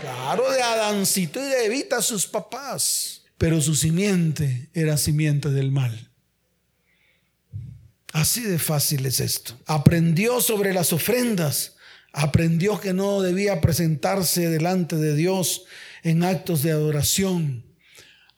[0.00, 3.22] Claro, de Adancito y de Evita, sus papás.
[3.38, 6.10] Pero su simiente era simiente del mal.
[8.12, 9.58] Así de fácil es esto.
[9.66, 11.76] Aprendió sobre las ofrendas.
[12.12, 15.64] Aprendió que no debía presentarse delante de Dios
[16.02, 17.64] en actos de adoración.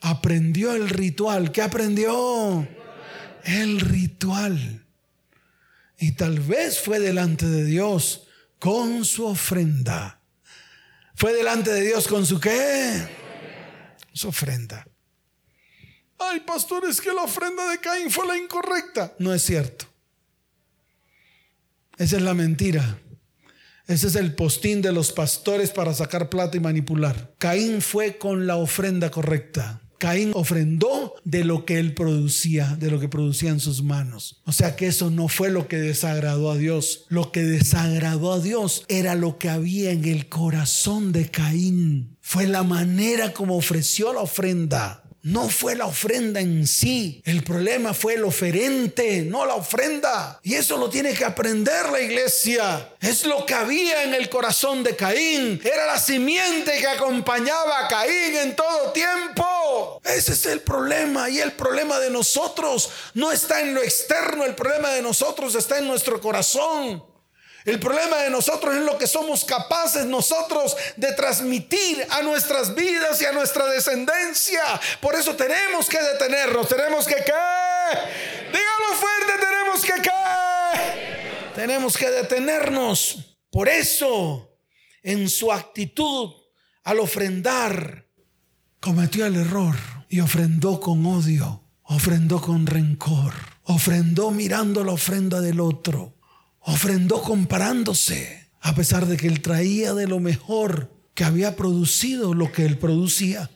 [0.01, 1.51] Aprendió el ritual.
[1.51, 2.69] ¿Qué aprendió?
[3.43, 4.84] El ritual
[5.99, 8.27] y tal vez fue delante de Dios
[8.59, 10.21] con su ofrenda.
[11.15, 13.09] Fue delante de Dios con su qué?
[14.13, 14.87] Su ofrenda.
[16.19, 19.15] Ay, pastor, es que la ofrenda de Caín fue la incorrecta.
[19.19, 19.87] No es cierto.
[21.99, 22.99] Esa es la mentira.
[23.87, 27.35] Ese es el postín de los pastores para sacar plata y manipular.
[27.39, 29.84] Caín fue con la ofrenda correcta.
[29.99, 34.43] Caín ofrendó de lo que él producía, de lo que producían sus manos.
[34.45, 37.05] O sea que eso no fue lo que desagradó a Dios.
[37.09, 42.17] Lo que desagradó a Dios era lo que había en el corazón de Caín.
[42.21, 45.04] Fue la manera como ofreció la ofrenda.
[45.25, 47.23] No fue la ofrenda en sí.
[47.25, 50.39] El problema fue el oferente, no la ofrenda.
[50.43, 52.91] Y eso lo tiene que aprender la iglesia.
[53.01, 55.63] Es lo que había en el corazón de Caín.
[55.65, 59.99] Era la simiente que acompañaba a Caín en todo tiempo.
[60.05, 61.31] Ese es el problema.
[61.31, 64.45] Y el problema de nosotros no está en lo externo.
[64.45, 67.03] El problema de nosotros está en nuestro corazón.
[67.65, 73.23] El problema de nosotros es lo que somos capaces nosotros de transmitir a nuestras vidas
[73.23, 74.63] y a nuestra descendencia.
[75.01, 77.99] Por eso tenemos que detenernos, tenemos que caer.
[78.53, 81.53] Dígalo fuerte, tenemos que caer.
[81.55, 83.39] Tenemos que detenernos.
[83.51, 84.59] Por eso,
[85.03, 86.33] en su actitud
[86.83, 88.07] al ofrendar,
[88.79, 89.77] cometió el error
[90.11, 96.14] y ofrendó con odio, ofrendó con rencor, ofrendó mirando la ofrenda del otro
[96.65, 102.51] ofrendó comparándose, a pesar de que él traía de lo mejor que había producido lo
[102.51, 103.51] que él producía.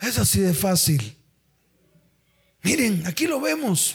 [0.00, 1.16] Es así de fácil.
[2.62, 3.94] Miren, aquí lo vemos.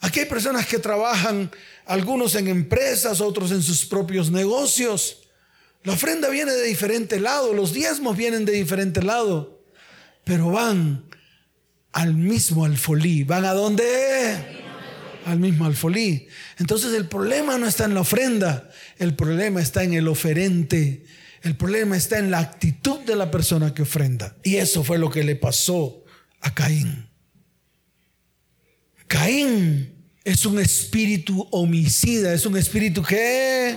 [0.00, 1.50] Aquí hay personas que trabajan,
[1.86, 5.28] algunos en empresas, otros en sus propios negocios.
[5.84, 9.64] La ofrenda viene de diferente lado, los diezmos vienen de diferente lado,
[10.24, 11.04] pero van
[11.92, 13.24] al mismo alfolí.
[13.24, 14.61] ¿Van a dónde?
[15.26, 16.26] Al mismo alfolí.
[16.58, 21.04] Entonces el problema no está en la ofrenda, el problema está en el oferente,
[21.42, 24.36] el problema está en la actitud de la persona que ofrenda.
[24.42, 26.04] Y eso fue lo que le pasó
[26.40, 27.06] a Caín.
[29.06, 29.94] Caín
[30.24, 33.76] es un espíritu homicida, es un espíritu que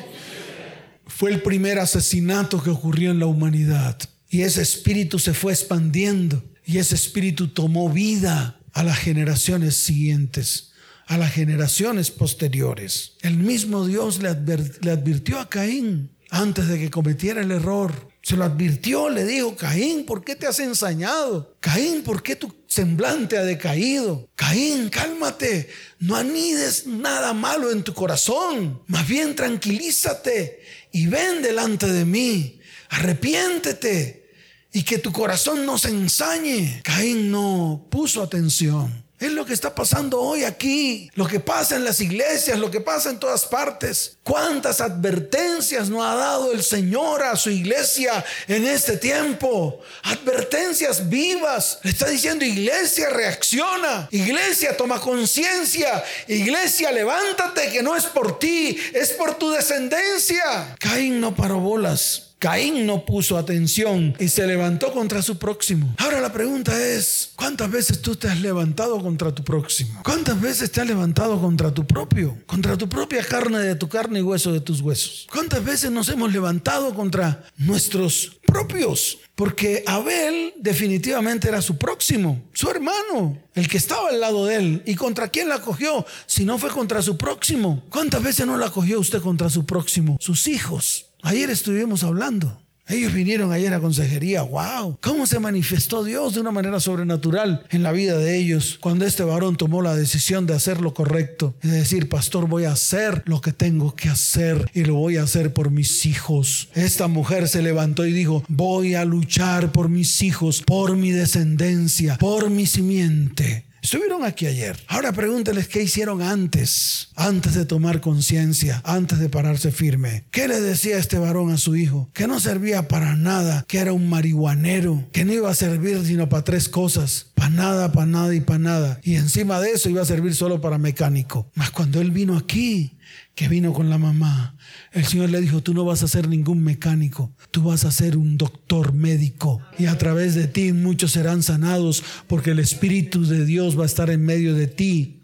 [1.07, 3.97] fue el primer asesinato que ocurrió en la humanidad.
[4.29, 10.71] Y ese espíritu se fue expandiendo y ese espíritu tomó vida a las generaciones siguientes,
[11.07, 13.13] a las generaciones posteriores.
[13.21, 18.09] El mismo Dios le, advirtió a Caín antes de que cometiera el error.
[18.23, 21.55] Se lo advirtió, le dijo, Caín, ¿por qué te has ensañado?
[21.59, 24.27] Caín, ¿por qué tu semblante ha decaído?
[24.35, 30.59] Caín, cálmate, no anides nada malo en tu corazón, más bien tranquilízate
[30.91, 34.25] y ven delante de mí, arrepiéntete
[34.73, 36.81] y que tu corazón no se ensañe.
[36.83, 39.04] Caín no puso atención.
[39.17, 42.81] Es lo que está pasando hoy aquí, lo que pasa en las iglesias, lo que
[42.81, 44.17] pasa en todas partes.
[44.23, 49.79] ¿Cuántas advertencias no ha dado el Señor a su iglesia en este tiempo?
[50.03, 51.79] Advertencias vivas.
[51.83, 54.09] Le está diciendo, iglesia, reacciona.
[54.11, 56.03] Iglesia, toma conciencia.
[56.27, 60.75] Iglesia, levántate, que no es por ti, es por tu descendencia.
[60.77, 62.34] Caín no paró bolas.
[62.45, 65.95] Caín no puso atención y se levantó contra su próximo.
[65.97, 69.99] Ahora la pregunta es, ¿cuántas veces tú te has levantado contra tu próximo?
[70.03, 72.37] ¿Cuántas veces te has levantado contra tu propio?
[72.45, 75.25] Contra tu propia carne de tu carne y hueso de tus huesos.
[75.31, 79.17] ¿Cuántas veces nos hemos levantado contra nuestros propios?
[79.33, 84.83] Porque Abel definitivamente era su próximo, su hermano, el que estaba al lado de él.
[84.85, 86.05] ¿Y contra quién la cogió?
[86.27, 87.83] Si no fue contra su próximo.
[87.89, 90.17] ¿Cuántas veces no la cogió usted contra su próximo?
[90.21, 91.07] Sus hijos.
[91.25, 92.55] Ayer estuvimos hablando.
[92.87, 94.43] Ellos vinieron ayer a consejería.
[94.43, 94.99] ¡Wow!
[95.01, 99.23] ¿Cómo se manifestó Dios de una manera sobrenatural en la vida de ellos cuando este
[99.23, 101.55] varón tomó la decisión de hacer lo correcto?
[101.63, 105.23] Es decir, pastor, voy a hacer lo que tengo que hacer y lo voy a
[105.23, 106.69] hacer por mis hijos.
[106.75, 112.19] Esta mujer se levantó y dijo, voy a luchar por mis hijos, por mi descendencia,
[112.19, 113.65] por mi simiente.
[113.85, 114.75] Estuvieron aquí ayer.
[114.87, 120.23] Ahora pregúnteles qué hicieron antes, antes de tomar conciencia, antes de pararse firme.
[120.31, 122.09] ¿Qué le decía este varón a su hijo?
[122.11, 126.27] Que no servía para nada, que era un marihuanero, que no iba a servir sino
[126.29, 127.27] para tres cosas.
[127.35, 128.99] Para nada, para nada y para nada.
[129.03, 131.51] Y encima de eso iba a servir solo para mecánico.
[131.53, 132.97] Mas cuando él vino aquí,
[133.35, 134.55] que vino con la mamá,
[134.93, 138.15] el Señor le dijo, tú no vas a ser ningún mecánico, tú vas a ser
[138.15, 139.61] un doctor médico.
[139.77, 143.87] Y a través de ti muchos serán sanados porque el Espíritu de Dios va a
[143.87, 145.21] estar en medio de ti.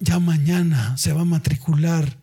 [0.00, 2.18] Ya mañana se va a matricular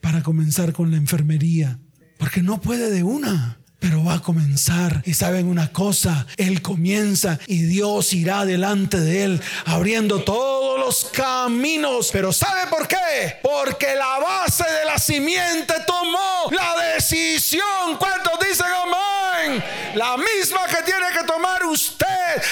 [0.00, 1.78] para comenzar con la enfermería,
[2.18, 5.02] porque no puede de una pero va a comenzar.
[5.04, 11.06] Y saben una cosa, Él comienza y Dios irá delante de Él, abriendo todos los
[11.06, 12.10] caminos.
[12.12, 13.40] Pero ¿sabe por qué?
[13.42, 17.98] Porque la base de la simiente tomó la decisión.
[17.98, 19.62] ¿Cuántos dicen amén?
[19.96, 22.06] La misma que tiene que tomar usted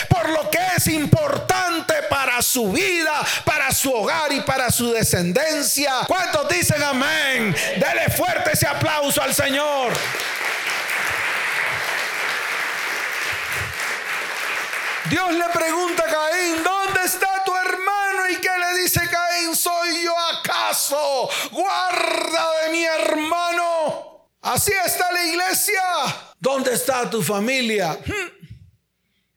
[0.09, 5.93] por lo que es importante para su vida, para su hogar y para su descendencia.
[6.09, 7.55] ¿Cuántos dicen amén?
[7.77, 9.93] Dele fuerte ese aplauso al Señor.
[15.11, 18.31] Dios le pregunta a Caín, ¿dónde está tu hermano?
[18.31, 19.57] ¿Y qué le dice Caín?
[19.57, 21.29] ¿Soy yo acaso?
[21.51, 24.31] Guarda de mi hermano.
[24.41, 25.83] Así está la iglesia.
[26.39, 27.95] ¿Dónde está tu familia?
[27.95, 28.47] Hmm.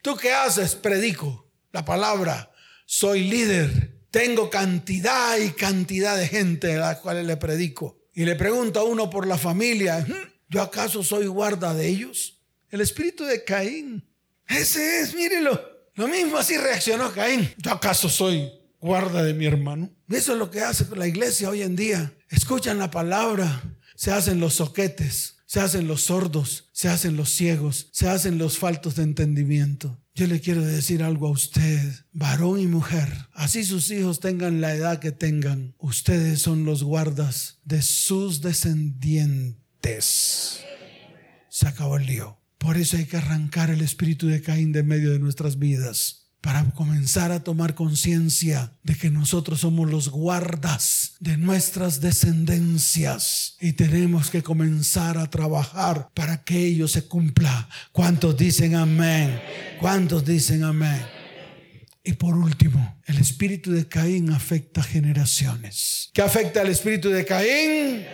[0.04, 0.76] ¿Tú qué haces?
[0.76, 2.52] Predico la palabra.
[2.86, 3.98] Soy líder.
[4.12, 7.98] Tengo cantidad y cantidad de gente a la cual le predico.
[8.14, 12.44] Y le pregunto a uno por la familia, hmm, ¿yo acaso soy guarda de ellos?
[12.70, 14.13] El espíritu de Caín
[14.48, 15.60] ese es, mírelo.
[15.96, 17.52] Lo mismo así reaccionó Caín.
[17.58, 19.90] ¿Yo acaso soy guarda de mi hermano?
[20.10, 22.14] Eso es lo que hace la iglesia hoy en día.
[22.30, 23.62] Escuchan la palabra,
[23.96, 28.58] se hacen los soquetes, se hacen los sordos, se hacen los ciegos, se hacen los
[28.58, 30.00] faltos de entendimiento.
[30.16, 31.82] Yo le quiero decir algo a usted,
[32.12, 37.60] varón y mujer, así sus hijos tengan la edad que tengan, ustedes son los guardas
[37.64, 40.60] de sus descendientes.
[41.50, 42.43] Se acabó el lío.
[42.64, 46.64] Por eso hay que arrancar el espíritu de Caín de medio de nuestras vidas para
[46.72, 54.30] comenzar a tomar conciencia de que nosotros somos los guardas de nuestras descendencias y tenemos
[54.30, 57.68] que comenzar a trabajar para que ello se cumpla.
[57.92, 59.42] ¿Cuántos dicen amén?
[59.82, 61.06] ¿Cuántos dicen amén?
[62.02, 66.12] Y por último, el espíritu de Caín afecta generaciones.
[66.14, 68.06] ¿Qué afecta al espíritu de Caín?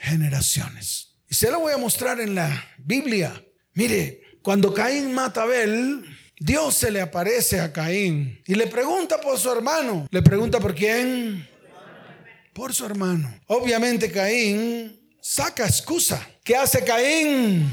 [0.00, 1.14] Generaciones.
[1.28, 3.32] Y se lo voy a mostrar en la Biblia.
[3.74, 6.04] Mire, cuando Caín mata a Abel,
[6.38, 10.06] Dios se le aparece a Caín y le pregunta por su hermano.
[10.10, 11.48] ¿Le pregunta por quién?
[12.52, 13.32] Por su hermano.
[13.46, 16.28] Obviamente Caín saca excusa.
[16.44, 17.72] ¿Qué hace Caín?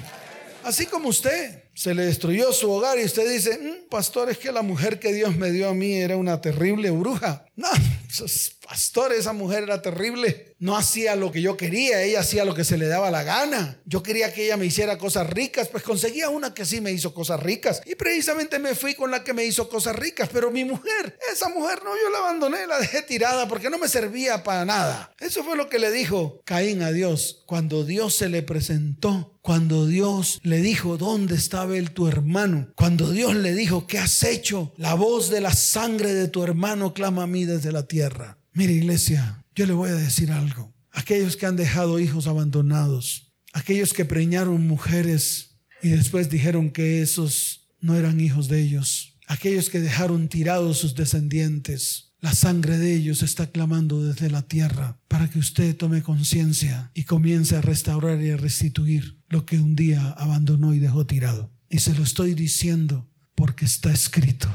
[0.63, 1.63] Así como usted.
[1.73, 5.13] Se le destruyó su hogar y usted dice, mm, pastor, es que la mujer que
[5.13, 7.45] Dios me dio a mí era una terrible bruja.
[7.55, 7.69] No,
[8.69, 10.53] Pastor, esa mujer era terrible.
[10.59, 13.81] No hacía lo que yo quería, ella hacía lo que se le daba la gana.
[13.85, 17.11] Yo quería que ella me hiciera cosas ricas, pues conseguía una que sí me hizo
[17.11, 17.81] cosas ricas.
[17.87, 20.29] Y precisamente me fui con la que me hizo cosas ricas.
[20.31, 23.87] Pero mi mujer, esa mujer no, yo la abandoné, la dejé tirada porque no me
[23.87, 25.15] servía para nada.
[25.19, 29.87] Eso fue lo que le dijo Caín a Dios cuando Dios se le presentó cuando
[29.87, 32.71] Dios le dijo, ¿dónde estaba él tu hermano?
[32.75, 34.73] Cuando Dios le dijo, ¿qué has hecho?
[34.77, 38.38] La voz de la sangre de tu hermano clama a mí desde la tierra.
[38.59, 40.75] Mire iglesia, yo le voy a decir algo.
[40.91, 47.69] Aquellos que han dejado hijos abandonados, aquellos que preñaron mujeres y después dijeron que esos
[47.79, 53.23] no eran hijos de ellos, aquellos que dejaron tirados sus descendientes, la sangre de ellos
[53.23, 58.31] está clamando desde la tierra para que usted tome conciencia y comience a restaurar y
[58.31, 61.49] a restituir lo que un día abandonó y dejó tirado.
[61.69, 64.49] Y se lo estoy diciendo porque está escrito.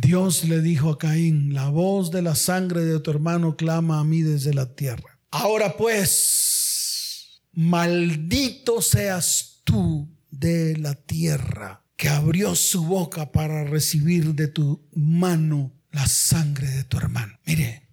[0.00, 4.04] Dios le dijo a Caín, la voz de la sangre de tu hermano clama a
[4.04, 5.18] mí desde la tierra.
[5.32, 14.46] Ahora pues, maldito seas tú de la tierra, que abrió su boca para recibir de
[14.46, 17.36] tu mano la sangre de tu hermano.
[17.44, 17.88] Mire,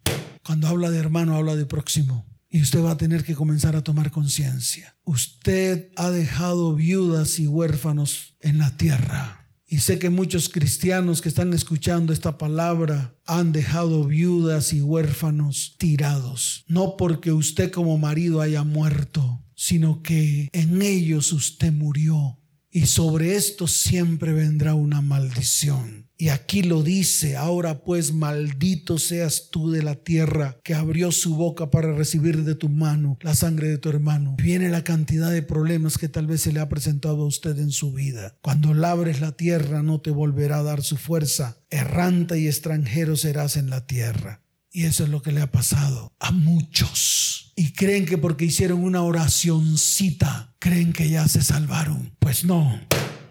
[0.45, 2.27] cuando habla de hermano, habla de próximo.
[2.51, 4.95] Y usted va a tener que comenzar a tomar conciencia.
[5.05, 9.44] Usted ha dejado viudas y huérfanos en la tierra.
[9.68, 15.76] Y sé que muchos cristianos que están escuchando esta palabra han dejado viudas y huérfanos
[15.80, 16.63] tirados.
[16.68, 22.39] No porque usted como marido haya muerto, sino que en ellos usted murió.
[22.76, 26.09] Y sobre esto siempre vendrá una maldición.
[26.17, 31.36] Y aquí lo dice, ahora pues maldito seas tú de la tierra que abrió su
[31.38, 34.36] boca para recibir de tu mano la sangre de tu hermano.
[34.38, 37.71] Viene la cantidad de problemas que tal vez se le ha presentado a usted en
[37.71, 38.36] su vida.
[38.41, 41.57] Cuando labres la tierra no te volverá a dar su fuerza.
[41.69, 44.44] Errante y extranjero serás en la tierra.
[44.76, 47.53] Y eso es lo que le ha pasado a muchos.
[47.55, 52.13] Y creen que porque hicieron una oracioncita, creen que ya se salvaron.
[52.19, 52.78] Pues no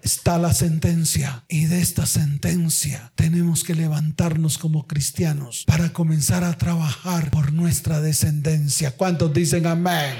[0.00, 6.56] está la sentencia y de esta sentencia tenemos que levantarnos como cristianos para comenzar a
[6.56, 8.92] trabajar por nuestra descendencia.
[8.92, 10.16] ¿Cuántos dicen amén?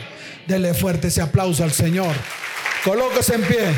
[0.46, 2.14] Dele fuerte ese aplauso al Señor.
[2.84, 3.72] Colóquese en pie.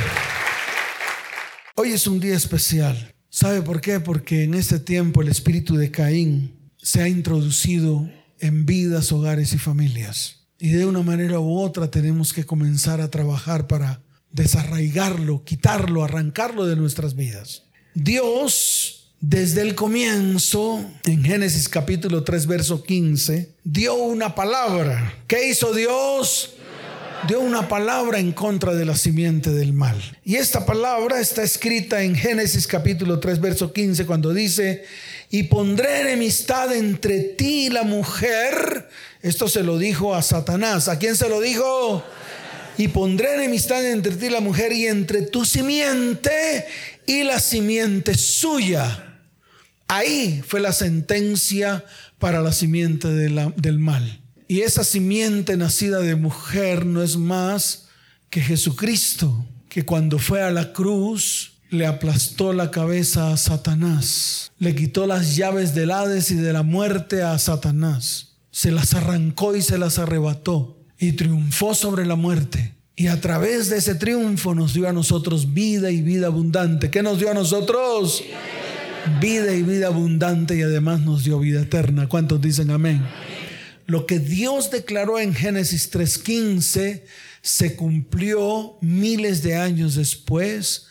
[1.77, 3.15] Hoy es un día especial.
[3.31, 4.01] ¿Sabe por qué?
[4.01, 6.56] Porque en este tiempo el espíritu de Caín
[6.87, 8.09] se ha introducido
[8.39, 10.47] en vidas, hogares y familias.
[10.61, 16.65] Y de una manera u otra tenemos que comenzar a trabajar para desarraigarlo, quitarlo, arrancarlo
[16.65, 17.65] de nuestras vidas.
[17.95, 25.13] Dios, desde el comienzo, en Génesis capítulo 3, verso 15, dio una palabra.
[25.27, 26.53] ¿Qué hizo Dios?
[27.27, 30.01] Dio una palabra en contra de la simiente del mal.
[30.23, 34.85] Y esta palabra está escrita en Génesis capítulo 3, verso 15, cuando dice,
[35.31, 38.89] y pondré enemistad entre ti y la mujer.
[39.23, 40.89] Esto se lo dijo a Satanás.
[40.89, 42.05] ¿A quién se lo dijo?
[42.79, 46.67] y pondré enemistad entre ti y la mujer y entre tu simiente
[47.07, 49.21] y la simiente suya.
[49.89, 51.85] Ahí fue la sentencia
[52.19, 54.21] para la simiente del mal.
[54.49, 57.89] Y esa simiente nacida de mujer no es más
[58.31, 64.75] que Jesucristo, que cuando fue a la cruz le aplastó la cabeza a Satanás, le
[64.75, 69.63] quitó las llaves del Hades y de la muerte a Satanás, se las arrancó y
[69.63, 72.75] se las arrebató y triunfó sobre la muerte.
[72.99, 76.91] Y a través de ese triunfo nos dio a nosotros vida y vida abundante.
[76.91, 78.25] ¿Qué nos dio a nosotros?
[79.21, 82.09] Vida y vida abundante y además nos dio vida eterna.
[82.09, 83.05] ¿Cuántos dicen amén?
[83.85, 87.03] Lo que Dios declaró en Génesis 3.15
[87.43, 90.87] se cumplió miles de años después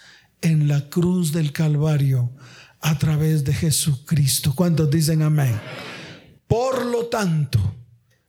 [0.46, 2.32] en la cruz del Calvario
[2.82, 4.54] a través de Jesucristo.
[4.56, 5.60] ¿Cuántos dicen amén?
[6.48, 7.60] Por lo tanto,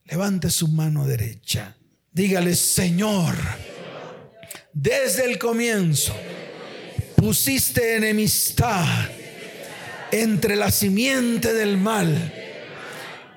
[0.09, 1.77] Levante su mano derecha.
[2.13, 3.35] Dígale, Señor,
[4.73, 6.15] desde el comienzo
[7.17, 8.87] pusiste enemistad
[10.13, 12.33] entre la simiente del mal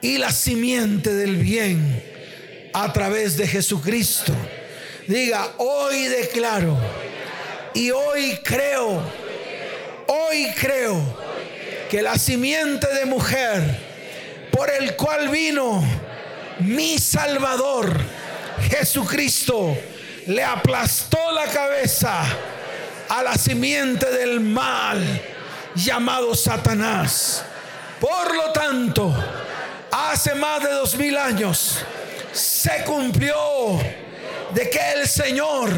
[0.01, 2.03] y la simiente del bien
[2.73, 4.33] a través de Jesucristo.
[5.07, 6.77] Diga, hoy declaro
[7.79, 9.01] y hoy creo,
[10.07, 11.01] hoy creo
[11.89, 13.63] que la simiente de mujer
[14.51, 15.81] por el cual vino
[16.59, 17.97] mi Salvador,
[18.69, 19.77] Jesucristo,
[20.25, 22.21] le aplastó la cabeza
[23.07, 25.01] a la simiente del mal
[25.73, 27.45] llamado Satanás.
[28.01, 29.15] Por lo tanto,
[29.89, 31.77] hace más de dos mil años
[32.33, 33.79] se cumplió
[34.53, 35.71] de que el Señor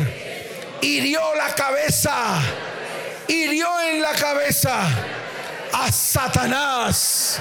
[0.82, 2.42] hirió la cabeza,
[3.28, 4.88] hirió en la cabeza
[5.74, 7.40] a Satanás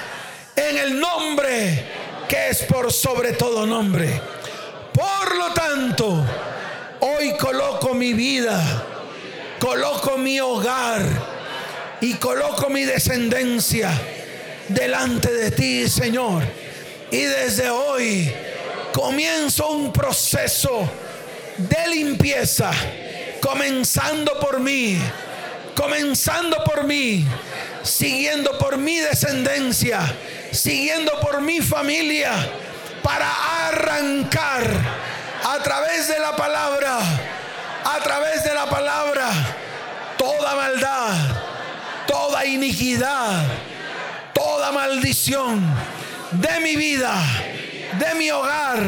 [0.57, 1.85] en el nombre
[2.29, 4.21] que es por sobre todo nombre.
[4.93, 6.25] Por lo tanto,
[7.01, 8.61] hoy coloco mi vida,
[9.59, 11.03] coloco mi hogar
[12.01, 13.91] y coloco mi descendencia
[14.69, 16.43] delante de ti, Señor.
[17.11, 18.33] Y desde hoy
[18.93, 20.89] comienzo un proceso
[21.57, 22.71] de limpieza,
[23.41, 24.99] comenzando por mí,
[25.75, 27.27] comenzando por mí,
[27.83, 30.01] siguiendo por mi descendencia,
[30.53, 32.33] siguiendo por mi familia,
[33.03, 34.65] para arrancar
[35.45, 36.99] a través de la palabra,
[37.85, 39.31] a través de la palabra,
[40.19, 41.15] toda maldad,
[42.07, 43.45] toda iniquidad,
[44.35, 45.65] toda maldición
[46.33, 47.15] de mi vida,
[47.99, 48.81] de mi hogar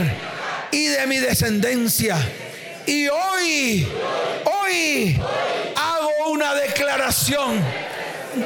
[0.70, 2.16] y de mi descendencia.
[2.86, 3.86] Y hoy,
[4.44, 5.20] hoy
[5.76, 7.62] hago una declaración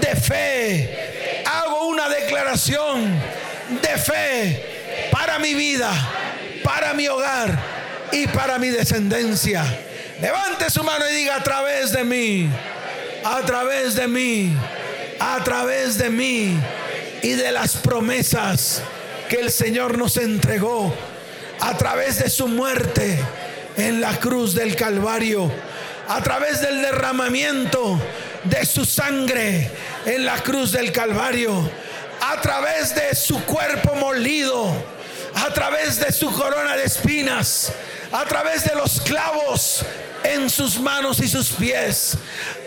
[0.00, 1.42] de fe.
[1.46, 3.18] Hago una declaración
[3.82, 5.90] de fe para mi vida,
[6.62, 7.58] para mi hogar
[8.12, 9.64] y para mi descendencia.
[10.20, 12.50] Levante su mano y diga a través de mí,
[13.24, 14.56] a través de mí,
[15.18, 16.58] a través de mí
[17.22, 18.82] y de las promesas
[19.28, 20.94] que el Señor nos entregó
[21.60, 23.18] a través de su muerte
[23.76, 25.50] en la cruz del Calvario,
[26.08, 28.00] a través del derramamiento
[28.44, 29.70] de su sangre
[30.04, 31.70] en la cruz del Calvario,
[32.20, 34.72] a través de su cuerpo molido,
[35.34, 37.72] a través de su corona de espinas,
[38.12, 39.84] a través de los clavos
[40.26, 42.16] en sus manos y sus pies,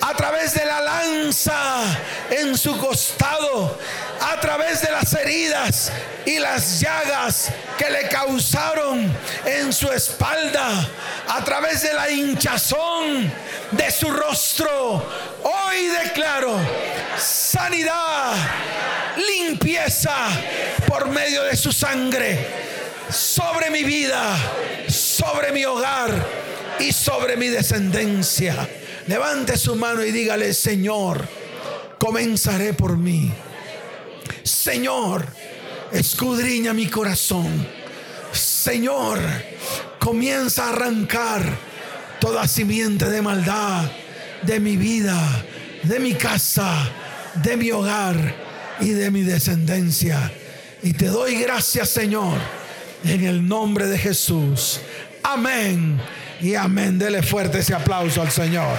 [0.01, 1.81] a través de la lanza
[2.29, 3.77] en su costado,
[4.21, 5.91] a través de las heridas
[6.25, 9.11] y las llagas que le causaron
[9.45, 10.87] en su espalda,
[11.27, 13.31] a través de la hinchazón
[13.71, 15.05] de su rostro.
[15.43, 16.57] Hoy declaro
[17.17, 18.33] sanidad,
[19.17, 20.15] limpieza
[20.87, 22.69] por medio de su sangre
[23.09, 24.37] sobre mi vida,
[24.87, 26.48] sobre mi hogar
[26.79, 28.67] y sobre mi descendencia.
[29.07, 31.27] Levante su mano y dígale, Señor,
[31.97, 33.31] comenzaré por mí.
[34.43, 35.25] Señor,
[35.91, 37.67] escudriña mi corazón.
[38.31, 39.19] Señor,
[39.99, 41.43] comienza a arrancar
[42.19, 43.89] toda simiente de maldad
[44.43, 45.17] de mi vida,
[45.83, 46.89] de mi casa,
[47.35, 48.35] de mi hogar
[48.79, 50.31] y de mi descendencia.
[50.81, 52.37] Y te doy gracias, Señor,
[53.03, 54.79] en el nombre de Jesús.
[55.23, 55.99] Amén
[56.41, 56.97] y amén.
[56.97, 58.77] Dele fuerte ese aplauso al Señor.